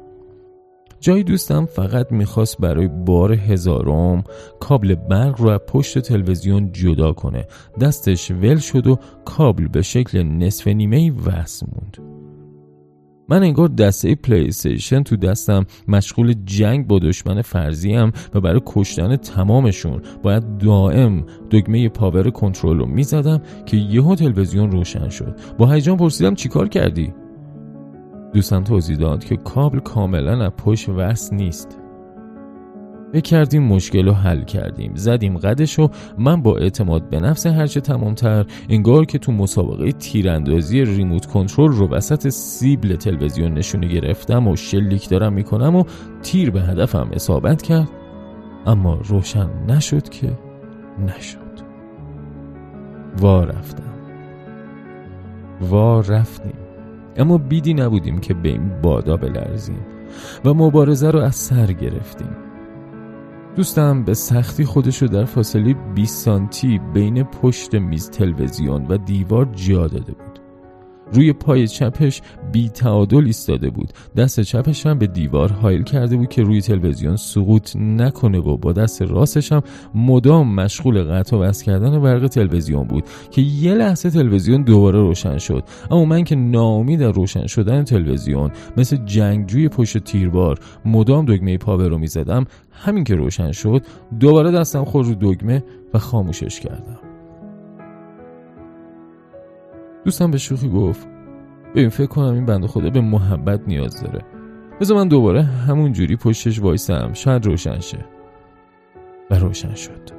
جای 1.06 1.24
دوستم 1.24 1.66
فقط 1.66 2.12
می‌خواست 2.12 2.58
برای 2.62 2.88
بار 2.88 3.34
هزارم 3.34 4.24
کابل 4.60 4.96
برق 4.96 5.42
رو 5.42 5.58
پشت 5.58 6.00
تلویزیون 6.00 6.72
جدا 6.72 7.14
کنه. 7.14 7.48
دستش 7.82 8.32
ول 8.32 8.58
شد 8.58 8.88
و 8.88 9.00
کابل 9.26 9.68
به 9.68 9.82
شکل 9.82 10.24
نصف 10.24 10.68
نیمه 10.68 11.12
وصل 11.12 11.66
موند. 11.74 11.98
من 13.30 13.44
انگار 13.44 13.68
دسته 13.68 14.16
پلی 14.16 14.52
تو 15.06 15.16
دستم 15.16 15.66
مشغول 15.88 16.34
جنگ 16.46 16.88
با 16.88 17.00
دشمن 17.00 17.42
فرضیم 17.42 18.12
و 18.34 18.42
برای 18.42 18.62
کشتن 18.66 19.16
تمامشون. 19.16 20.02
باید 20.24 20.58
دائم 20.58 21.26
دکمه 21.52 21.90
پاور 21.90 22.30
کنترل 22.30 22.80
رو 22.80 22.86
می‌زدم 22.86 23.42
که 23.66 23.78
یهو 23.78 24.16
تلویزیون 24.16 24.72
روشن 24.72 25.10
شد. 25.10 25.36
با 25.58 25.72
هیجان 25.72 25.98
پرسیدم 25.98 26.36
چیکار 26.36 26.68
کردی؟ 26.70 27.14
دوستم 28.36 28.64
توضیح 28.64 28.98
داد 28.98 29.24
که 29.24 29.38
کابل 29.38 29.80
کاملا 29.80 30.46
از 30.46 30.52
پشت 30.58 30.90
وصل 30.90 31.36
نیست. 31.36 31.80
کردیم 33.24 33.64
مشکل 33.64 34.06
رو 34.06 34.14
حل 34.14 34.44
کردیم. 34.44 34.96
زدیم 34.96 35.38
قدش 35.38 35.80
و 35.80 35.90
من 36.18 36.42
با 36.42 36.58
اعتماد 36.58 37.10
به 37.10 37.20
نفس 37.20 37.48
هرچه 37.48 37.82
تمامتر 37.82 38.46
انگار 38.70 39.06
که 39.06 39.18
تو 39.18 39.32
مسابقه 39.32 39.92
تیراندازی 39.92 40.86
ریموت 40.86 41.26
کنترل 41.26 41.72
رو 41.72 41.88
وسط 41.88 42.30
سیبل 42.30 42.96
تلویزیون 42.96 43.54
نشونه 43.54 43.88
گرفتم 43.88 44.48
و 44.48 44.56
شلیک 44.56 45.10
دارم 45.10 45.34
می‌کنم 45.34 45.76
و 45.76 45.84
تیر 46.22 46.52
به 46.52 46.62
هدفم 46.62 47.10
اصابت 47.14 47.62
کرد. 47.62 47.90
اما 48.66 49.00
روشن 49.04 49.50
نشد 49.68 50.10
که 50.10 50.40
نشد. 51.00 51.66
وا 53.18 53.44
رفتم. 53.44 53.94
وا 55.62 56.00
رفتیم. 56.00 56.65
اما 57.18 57.38
بیدی 57.38 57.74
نبودیم 57.74 58.20
که 58.20 58.34
به 58.34 58.50
این 58.50 58.82
بادا 58.82 59.18
بلرزیم 59.18 59.86
و 60.46 60.54
مبارزه 60.54 61.12
رو 61.12 61.20
از 61.20 61.36
سر 61.36 61.66
گرفتیم. 61.66 62.36
دوستم 63.56 64.04
به 64.04 64.14
سختی 64.14 64.66
خودش 64.66 65.02
رو 65.02 65.08
در 65.08 65.26
فاصله 65.26 65.74
20 65.74 66.26
سانتی 66.26 66.82
بین 66.94 67.24
پشت 67.24 67.76
میز 67.76 68.10
تلویزیون 68.10 68.86
و 68.90 68.98
دیوار 68.98 69.46
جا 69.46 69.88
داده 69.88 70.14
بود. 70.14 70.35
روی 71.14 71.34
پای 71.34 71.68
چپش 71.68 72.22
بی 72.52 72.70
تعادل 72.70 73.26
ایستاده 73.26 73.70
بود. 73.70 73.94
دست 74.18 74.42
چپش 74.42 74.86
هم 74.86 75.00
به 75.00 75.08
دیوار 75.08 75.52
حایل 75.52 75.84
کرده 75.84 76.18
بود 76.18 76.30
که 76.30 76.44
روی 76.44 76.62
تلویزیون 76.62 77.16
سقوط 77.16 77.76
نکنه 77.76 78.40
و 78.40 78.58
با 78.58 78.74
دست 78.74 79.02
راستش 79.02 79.52
هم 79.52 79.62
مدام 79.96 80.56
مشغول 80.56 81.04
قطع 81.04 81.36
و 81.36 81.40
وصل 81.40 81.66
کردن 81.66 82.02
برق 82.02 82.28
تلویزیون 82.28 82.84
بود 82.84 83.04
که 83.32 83.42
یه 83.42 83.74
لحظه 83.74 84.10
تلویزیون 84.10 84.64
دوباره 84.64 85.00
روشن 85.00 85.38
شد. 85.38 85.64
اما 85.92 86.06
من 86.06 86.24
که 86.24 86.36
ناامید 86.36 87.00
در 87.00 87.12
روشن 87.12 87.48
شدن 87.48 87.84
تلویزیون 87.84 88.52
مثل 88.78 88.98
جنگجوی 89.06 89.70
پشت 89.70 89.98
تیربار 89.98 90.60
مدام 90.86 91.26
دگمه 91.26 91.58
پاور 91.58 91.88
رو 91.88 91.98
می‌زدم 91.98 92.46
همین 92.72 93.04
که 93.04 93.16
روشن 93.16 93.52
شد 93.52 93.82
دوباره 94.20 94.52
دستم 94.52 94.84
خود 94.84 95.06
رو 95.06 95.16
دگمه 95.16 95.64
و 95.94 96.00
خاموشش 96.00 96.60
کردم. 96.60 97.05
دوستم 100.06 100.32
به 100.32 100.38
شوخی 100.38 100.70
گفت 100.70 101.08
ببین 101.76 101.90
فکر 101.90 102.06
کنم 102.06 102.34
این 102.34 102.46
بنده 102.46 102.68
خدا 102.68 102.90
به 102.90 103.02
محبت 103.02 103.62
نیاز 103.68 104.02
داره. 104.02 104.22
بذار 104.82 104.98
من 104.98 105.08
دوباره 105.08 105.44
همون 105.44 105.94
جوری 105.94 106.16
پشتش 106.16 106.62
وایسم. 106.62 107.14
شاید 107.14 107.46
روشن 107.46 107.80
شه. 107.80 108.06
و 109.32 109.36
روشن 109.40 109.74
شد. 109.74 110.10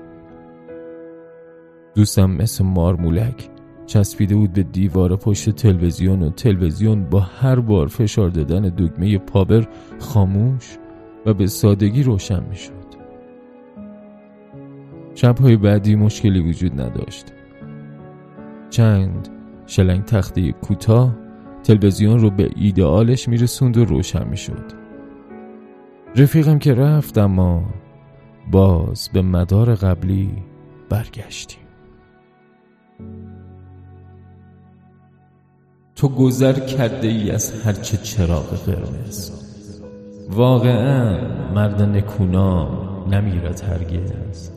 دوستم 1.95 2.31
مثل 2.31 2.65
مارمولک 2.65 3.49
چسبیده 3.87 4.35
بود 4.35 4.53
به 4.53 4.63
دیوار 4.63 5.17
پشت 5.17 5.51
تلویزیون 5.51 6.23
و 6.23 6.31
تلویزیون 6.31 7.05
با 7.05 7.21
هر 7.21 7.61
بار 7.61 7.87
فشار 7.87 8.29
دادن 8.29 8.63
دکمه 8.63 9.19
پابر 9.19 9.69
خاموش 9.99 10.77
و 11.27 11.35
به 11.35 11.47
سادگی 11.47 12.03
روشن 12.03 12.43
می 12.49 12.57
شد 12.57 12.73
شبهای 15.15 15.57
بعدی 15.57 15.95
مشکلی 15.95 16.41
وجود 16.41 16.81
نداشت. 16.81 17.33
چند 18.71 19.36
شلنگ 19.67 20.05
تخته 20.05 20.53
کوتاه 20.53 21.17
تلویزیون 21.63 22.19
رو 22.19 22.31
به 22.31 22.51
ایدئالش 22.57 23.29
میرسوند 23.29 23.77
و 23.77 23.85
روشن 23.85 24.29
می‌شد. 24.29 24.65
رفیقم 26.17 26.59
که 26.59 26.75
رفت 26.75 27.19
اما 27.19 27.65
باز 28.51 29.11
به 29.13 29.23
مدار 29.23 29.75
قبلی 29.75 30.31
برگشتیم. 30.89 31.61
تو 35.97 36.09
گذر 36.09 36.53
کرده 36.53 37.09
ای 37.09 37.31
از 37.31 37.67
هرچه 37.67 37.97
چراغ 37.97 38.49
قرمز. 38.67 39.31
واقعا 40.31 41.19
مرد 41.55 41.83
نکونام 41.83 42.69
نمیرد 43.15 43.61
هرگز. 43.61 44.51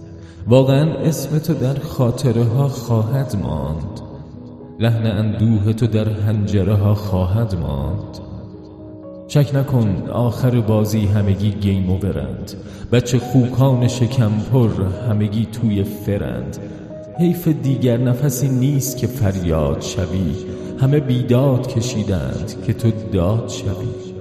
واقعا 0.47 0.93
اسم 0.93 1.39
تو 1.39 1.53
در 1.53 1.79
خاطره 1.79 2.43
ها 2.43 2.67
خواهد 2.67 3.35
ماند. 3.43 4.08
لحن 4.81 5.05
اندوه 5.05 5.73
تو 5.73 5.87
در 5.87 6.09
هنجره 6.09 6.73
ها 6.73 6.95
خواهد 6.95 7.55
ماند. 7.55 8.19
شک 9.27 9.55
نکن 9.55 10.09
آخر 10.11 10.61
بازی 10.61 11.05
همگی 11.05 11.51
گیم 11.51 11.99
برند. 11.99 12.53
بچه 12.91 13.19
خوکان 13.19 13.87
شکم 13.87 14.31
پر 14.51 14.69
همگی 15.09 15.45
توی 15.45 15.83
فرند. 15.83 16.57
حیف 17.17 17.47
دیگر 17.47 17.97
نفسی 17.97 18.47
نیست 18.47 18.97
که 18.97 19.07
فریاد 19.07 19.81
شوی. 19.81 20.35
همه 20.81 20.99
بیداد 20.99 21.67
کشیدند 21.67 22.63
که 22.67 22.73
تو 22.73 22.91
داد 23.11 23.49
شوی. 23.49 24.13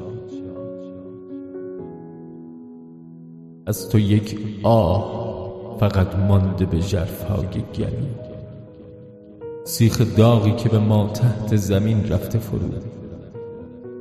از 3.67 3.89
تو 3.89 3.99
یک 3.99 4.39
آه 4.63 5.77
فقط 5.81 6.17
مانده 6.17 6.67
به 6.67 6.81
جرفهای 6.81 7.47
گلی. 7.79 8.28
سیخ 9.69 10.17
داغی 10.17 10.53
که 10.53 10.69
به 10.69 10.79
ما 10.79 11.11
تحت 11.15 11.57
زمین 11.57 12.09
رفته 12.09 12.39
فرود. 12.39 12.83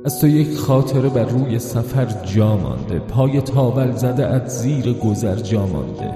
از 0.04 0.20
تو 0.20 0.28
یک 0.28 0.56
خاطره 0.56 1.08
بر 1.08 1.24
روی 1.24 1.58
سفر 1.58 2.04
جا 2.04 2.56
مانده. 2.56 2.98
پای 2.98 3.40
تاول 3.40 3.92
زده 3.92 4.26
از 4.26 4.58
زیر 4.58 4.92
گذر 4.92 5.34
جا 5.34 5.66
مانده. 5.66 6.10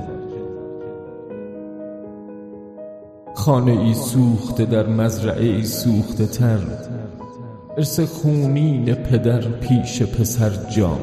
خانه 3.35 3.73
ای 3.73 3.95
سوخته 3.95 4.65
در 4.65 4.87
مزرعه 4.87 5.47
ای 5.47 5.65
سوخته 5.65 6.27
تر. 6.27 6.59
ارث 7.77 8.01
خونین 8.01 8.95
پدر 8.95 9.41
پیش 9.41 10.03
پسر 10.03 10.51
جا 10.77 10.99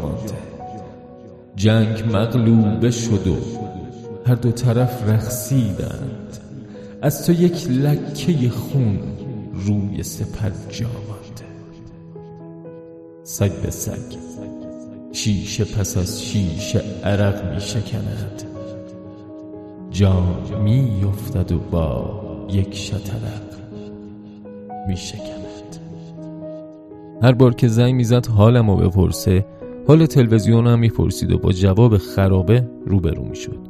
جنگ 1.55 2.03
مغلوبه 2.13 2.91
شد 2.91 3.27
و 3.27 3.35
هر 4.25 4.35
دو 4.35 4.51
طرف 4.51 5.09
رخصیدند 5.09 6.28
از 7.01 7.25
تو 7.25 7.31
یک 7.31 7.67
لکه 7.69 8.49
خون 8.49 8.99
روی 9.53 10.03
سپر 10.03 10.51
جا 10.69 10.87
مانده. 10.87 11.49
سگ 13.23 13.51
به 13.63 13.71
سگ 13.71 14.17
شیشه 15.11 15.65
پس 15.65 15.97
از 15.97 16.23
شیشه 16.23 16.81
عرق 17.03 17.53
می 17.53 17.61
شکند. 17.61 18.43
جان 19.91 20.37
می 20.63 21.03
افتد 21.07 21.51
و 21.51 21.59
با 21.59 22.21
یک 22.51 22.75
شترق 22.75 23.49
می 24.87 24.97
شکند. 24.97 25.39
هر 27.21 27.31
بار 27.31 27.53
که 27.53 27.67
زنگ 27.67 27.95
می‌زد 27.95 28.27
حالم 28.27 28.69
رو 28.69 28.75
بپرسه 28.75 29.45
حال 29.87 30.05
تلویزیون 30.05 30.67
هم 30.67 30.79
می‌پرسید 30.79 31.31
و 31.31 31.37
با 31.37 31.51
جواب 31.51 31.97
خرابه 31.97 32.67
روبرو 32.85 33.25
می‌شد 33.25 33.68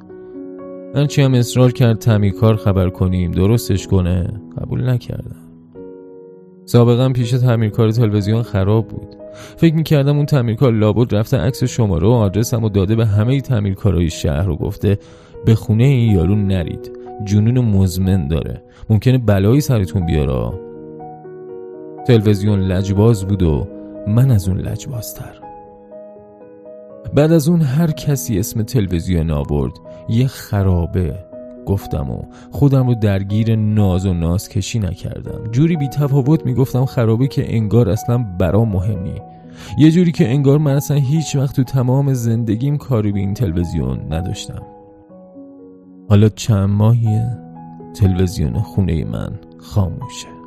هرچی 0.96 1.22
هم 1.22 1.34
اصرار 1.34 1.72
کرد 1.72 1.98
تعمیرکار 1.98 2.56
خبر 2.56 2.90
کنیم 2.90 3.32
درستش 3.32 3.88
کنه 3.88 4.42
قبول 4.62 4.90
نکردم. 4.90 5.36
سابقا 6.66 7.10
پیش 7.10 7.32
تعمیرکار 7.32 7.92
تلویزیون 7.92 8.44
خراب 8.44 8.88
بود. 8.88 9.16
فکر 9.34 9.76
می‌کردم 9.76 10.18
اون 10.18 10.26
تعمیرکار 10.26 10.74
لابد 10.74 11.16
رفته 11.16 11.38
عکس 11.38 11.64
شماره 11.64 12.08
و 12.08 12.12
آدرسم 12.12 12.64
و 12.64 12.70
داده 12.70 12.96
به 12.96 13.06
همه 13.06 13.42
تعمیرکارهای 13.42 14.10
شهر 14.10 14.50
و 14.50 14.56
گفته 14.56 15.00
به 15.46 15.56
خونه 15.56 15.84
این 15.84 16.12
یارو 16.12 16.36
نرید 16.36 16.92
جنون 17.26 17.60
مزمن 17.60 18.28
داره 18.28 18.64
ممکنه 18.90 19.18
بلایی 19.18 19.62
سرتون 19.62 20.06
بیاره. 20.06 20.60
تلویزیون 22.08 22.60
لجباز 22.60 23.26
بود 23.26 23.44
و 23.44 23.68
من 24.08 24.32
از 24.32 24.50
اون 24.50 24.58
لجبازتر. 24.58 25.49
بعد 27.14 27.32
از 27.32 27.50
اون 27.50 27.62
هر 27.62 27.92
کسی 27.92 28.40
اسم 28.40 28.64
تلویزیون 28.64 29.32
آورد 29.32 29.74
یه 30.10 30.28
خرابه 30.28 31.26
گفتم 31.66 32.12
و 32.12 32.22
خودم 32.52 32.88
رو 32.88 32.96
درگیر 32.96 33.56
ناز 33.56 34.06
و 34.06 34.14
ناز 34.14 34.50
کشی 34.50 34.80
نکردم. 34.80 35.52
جوری 35.52 35.78
بی 35.78 35.88
تفاوت 35.88 36.46
می‌گفتم 36.46 36.86
خرابه 36.86 37.28
که 37.28 37.56
انگار 37.56 37.90
اصلا 37.90 38.18
برا 38.18 38.66
مهمی. 38.66 39.22
یه 39.78 39.92
جوری 39.92 40.12
که 40.12 40.30
انگار 40.30 40.58
من 40.58 40.74
اصلا 40.74 40.98
هیچ 40.98 41.36
وقت 41.36 41.56
تو 41.56 41.64
تمام 41.64 42.14
زندگیم 42.14 42.78
کاری 42.78 43.12
به 43.12 43.20
این 43.20 43.34
تلویزیون 43.34 44.14
نداشتم. 44.14 44.62
حالا 46.10 46.30
چند 46.30 46.70
ماهیه 46.70 47.38
تلویزیون 47.94 48.60
خونه 48.60 49.06
من 49.06 49.40
خاموشه. 49.58 50.39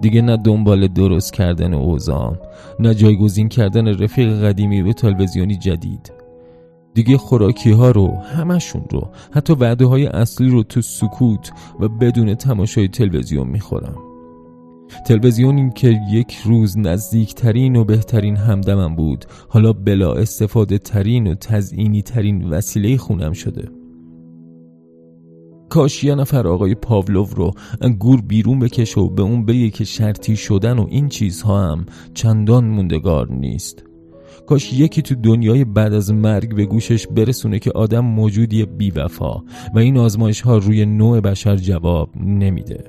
دیگه 0.00 0.22
نه 0.22 0.36
دنبال 0.36 0.88
درست 0.88 1.32
کردن 1.32 1.74
اوزام 1.74 2.38
نه 2.80 2.94
جایگزین 2.94 3.48
کردن 3.48 3.88
رفیق 3.88 4.44
قدیمی 4.44 4.82
به 4.82 4.92
تلویزیونی 4.92 5.56
جدید. 5.56 6.12
دیگه 6.94 7.18
خوراکی 7.18 7.70
ها 7.70 7.90
رو 7.90 8.16
همشون 8.16 8.84
رو 8.90 9.10
حتی 9.32 9.52
وعده 9.52 9.86
های 9.86 10.06
اصلی 10.06 10.48
رو 10.48 10.62
تو 10.62 10.82
سکوت 10.82 11.52
و 11.80 11.88
بدون 11.88 12.34
تماشای 12.34 12.88
تلویزیون 12.88 13.46
می‌خورم. 13.46 13.96
تلویزیونی 15.06 15.70
که 15.74 16.00
یک 16.10 16.36
روز 16.44 16.78
نزدیکترین 16.78 17.76
و 17.76 17.84
بهترین 17.84 18.36
همدمم 18.36 18.96
بود 18.96 19.24
حالا 19.48 19.72
بلا 19.72 20.12
استفاده 20.12 20.78
ترین 20.78 21.26
و 21.26 21.34
تزئینی 21.34 22.02
ترین 22.02 22.48
وسیله 22.48 22.96
خونم 22.96 23.32
شده. 23.32 23.79
کاش 25.70 26.04
یه 26.04 26.14
نفر 26.14 26.48
آقای 26.48 26.74
پاولو 26.74 27.26
رو 27.36 27.52
گور 27.98 28.20
بیرون 28.20 28.58
بکشه 28.58 29.00
و 29.00 29.08
به 29.08 29.22
اون 29.22 29.44
بگه 29.44 29.70
که 29.70 29.84
شرطی 29.84 30.36
شدن 30.36 30.78
و 30.78 30.86
این 30.88 31.08
چیزها 31.08 31.72
هم 31.72 31.86
چندان 32.14 32.64
موندگار 32.64 33.32
نیست. 33.32 33.84
کاش 34.46 34.72
یکی 34.72 35.02
تو 35.02 35.14
دنیای 35.14 35.64
بعد 35.64 35.92
از 35.92 36.12
مرگ 36.12 36.54
به 36.54 36.66
گوشش 36.66 37.06
برسونه 37.06 37.58
که 37.58 37.70
آدم 37.74 38.00
موجودی 38.00 38.66
بیوفا 38.66 39.42
و 39.74 39.78
این 39.78 39.98
آزمایش 39.98 40.40
ها 40.40 40.56
روی 40.56 40.86
نوع 40.86 41.20
بشر 41.20 41.56
جواب 41.56 42.10
نمیده. 42.16 42.84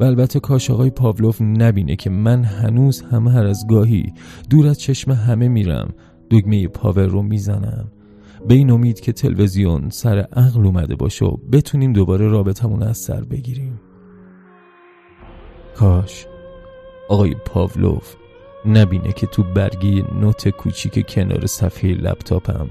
و 0.00 0.04
البته 0.04 0.40
کاش 0.40 0.70
آقای 0.70 0.90
پاولوف 0.90 1.42
نبینه 1.42 1.96
که 1.96 2.10
من 2.10 2.44
هنوز 2.44 3.02
هم 3.02 3.28
هر 3.28 3.46
از 3.46 3.66
گاهی 3.66 4.12
دور 4.50 4.66
از 4.66 4.80
چشم 4.80 5.12
همه 5.12 5.48
میرم 5.48 5.94
دگمه 6.30 6.68
پاور 6.68 7.06
رو 7.06 7.22
می‌زنم. 7.22 7.90
به 8.46 8.54
این 8.54 8.70
امید 8.70 9.00
که 9.00 9.12
تلویزیون 9.12 9.90
سر 9.90 10.18
عقل 10.18 10.66
اومده 10.66 10.96
باشه 10.96 11.24
و 11.24 11.36
بتونیم 11.52 11.92
دوباره 11.92 12.28
رابطمون 12.28 12.82
از 12.82 12.98
سر 12.98 13.20
بگیریم. 13.20 13.80
کاش 15.76 16.26
آقای 17.08 17.34
پاولوف 17.34 18.14
نبینه 18.66 19.12
که 19.12 19.26
تو 19.26 19.42
برگی 19.42 20.04
نوت 20.20 20.48
کوچیک 20.48 21.06
کنار 21.06 21.46
صفحه 21.46 21.90
لپتاپم 21.90 22.68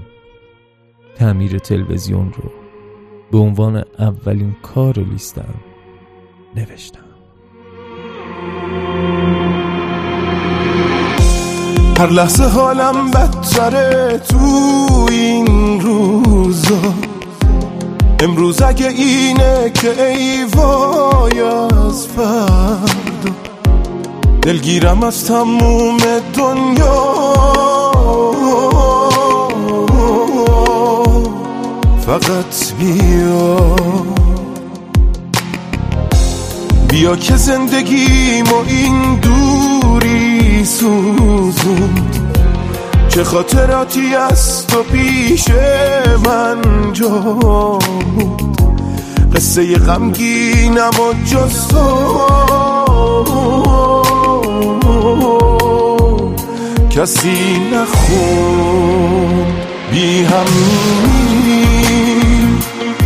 تعمیر 1.16 1.58
تلویزیون 1.58 2.32
رو 2.32 2.50
به 3.32 3.38
عنوان 3.38 3.84
اولین 3.98 4.56
کار 4.62 4.98
لیستم 4.98 5.54
نوشتم. 6.56 7.00
هر 11.98 12.10
لحظه 12.10 12.44
حالم 12.44 13.10
بدتره 13.10 14.18
تو 14.18 14.38
امروز 18.20 18.62
اگه 18.62 18.88
اینه 18.88 19.70
که 19.74 20.04
ای 20.04 20.44
وای 20.44 21.40
از 21.40 22.06
فردا. 22.06 23.32
دلگیرم 24.42 25.02
از 25.02 25.24
تموم 25.24 25.98
دنیا. 26.34 27.14
فقط 32.06 32.72
بیا. 32.78 33.76
بیا 36.88 37.16
که 37.16 37.36
زندگیم 37.36 38.44
و 38.44 38.54
این 38.68 39.14
دوری 39.14 40.64
سوزوند. 40.64 42.17
چه 43.18 43.24
خاطراتی 43.24 44.14
از 44.14 44.66
تو 44.66 44.82
پیش 44.82 45.44
من 46.24 46.92
جا 46.92 47.08
بود. 47.08 48.42
قصه 49.34 49.74
غمگینم 49.74 50.90
و 50.90 51.12
جز 51.26 51.68
تو 51.68 51.86
کسی 56.90 57.60
نخون 57.72 59.46
بی 59.90 60.24
هم 60.24 60.46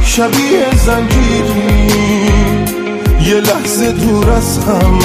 شبیه 0.05 0.77
زنجیری. 0.87 1.89
یه 3.27 3.35
لحظه 3.35 3.93
دور 3.93 4.31
از 4.31 4.59
هم. 4.59 4.99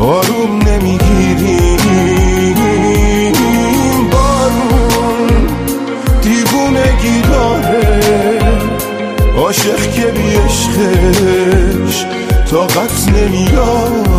آروم 0.00 0.58
نمی‌گیریم 0.66 1.67
عاشق 9.36 9.90
که 9.90 10.06
بی 10.06 10.34
عشقش 10.36 12.04
طاقت 12.50 13.08
نمیاره 13.08 14.17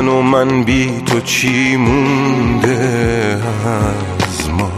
من 0.00 0.08
و 0.08 0.22
من 0.22 0.64
بی 0.64 1.02
تو 1.06 1.20
چی 1.20 1.76
مونده 1.76 3.38
از 3.78 4.50
ما؟ 4.50 4.70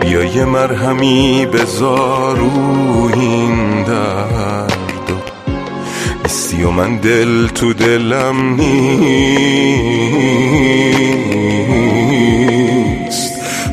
بیا 0.00 0.24
یه 0.24 0.44
مرهمی 0.44 1.46
بذار 1.46 2.40
این 3.14 3.82
درد 3.84 5.12
استی 6.24 6.62
و 6.62 6.70
من 6.70 6.96
دل 6.96 7.46
تو 7.46 7.72
دلم 7.72 8.54
نیست 8.54 9.06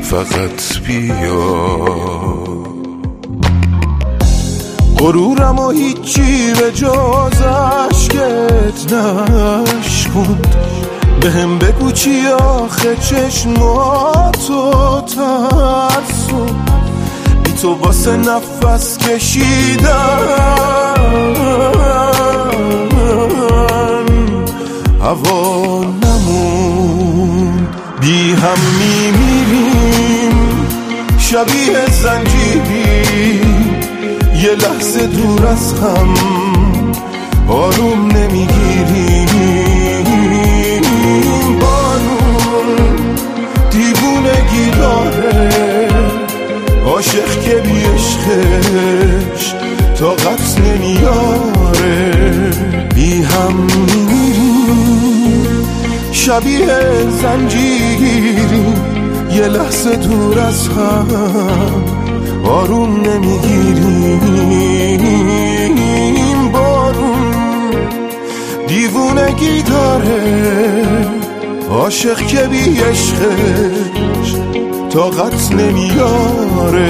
فقط 0.04 0.80
بیا. 0.88 2.14
غرورم 4.98 5.60
و 5.60 5.70
هیچی 5.70 6.54
به 6.60 6.72
جز 6.72 7.42
عشقت 7.42 8.88
نشکند 10.14 10.56
به 11.22 11.32
هم 11.32 11.60
بگو 11.60 11.92
چی 11.92 12.28
آخه 12.28 12.96
چشماتو 12.96 14.72
ترسو. 15.02 16.46
بی 17.44 17.52
تو 17.62 17.74
واسه 17.74 18.18
نفس 18.18 18.98
کشیدن 18.98 20.20
هوا 25.02 25.84
نمون. 26.04 27.68
بی 28.02 28.34
هم 28.34 28.58
میمیریم. 28.80 30.34
شبیه 31.18 31.86
زنجیری. 32.04 33.42
یه 34.44 34.52
لحظه 34.52 35.08
دور 35.08 35.48
از 35.48 35.74
هم. 35.74 36.14
آروم 37.50 38.08
نمی‌گیریم. 38.08 39.63
داره 44.84 45.90
عاشق 46.86 47.42
که 47.42 47.56
بی 47.56 47.84
عشقش 47.84 49.54
طاقت 50.00 50.60
نمیاره. 50.60 52.12
بی 52.96 53.22
هم 53.22 53.68
شبیه 56.12 56.68
زنجیری 57.22 58.36
یه 59.36 59.48
لحظه 59.48 59.96
دور 59.96 60.40
از 60.40 60.68
هم 60.68 61.08
آروم 62.46 63.02
نمی‌گیریم 63.02 64.22
بارون 66.52 67.34
دیوونگی 68.68 69.62
داره 69.62 70.24
عاشق 71.70 72.18
که 72.18 72.48
بی 72.48 72.80
عشقش 72.80 74.13
طاقت 74.94 75.52
نمیاره. 75.52 76.84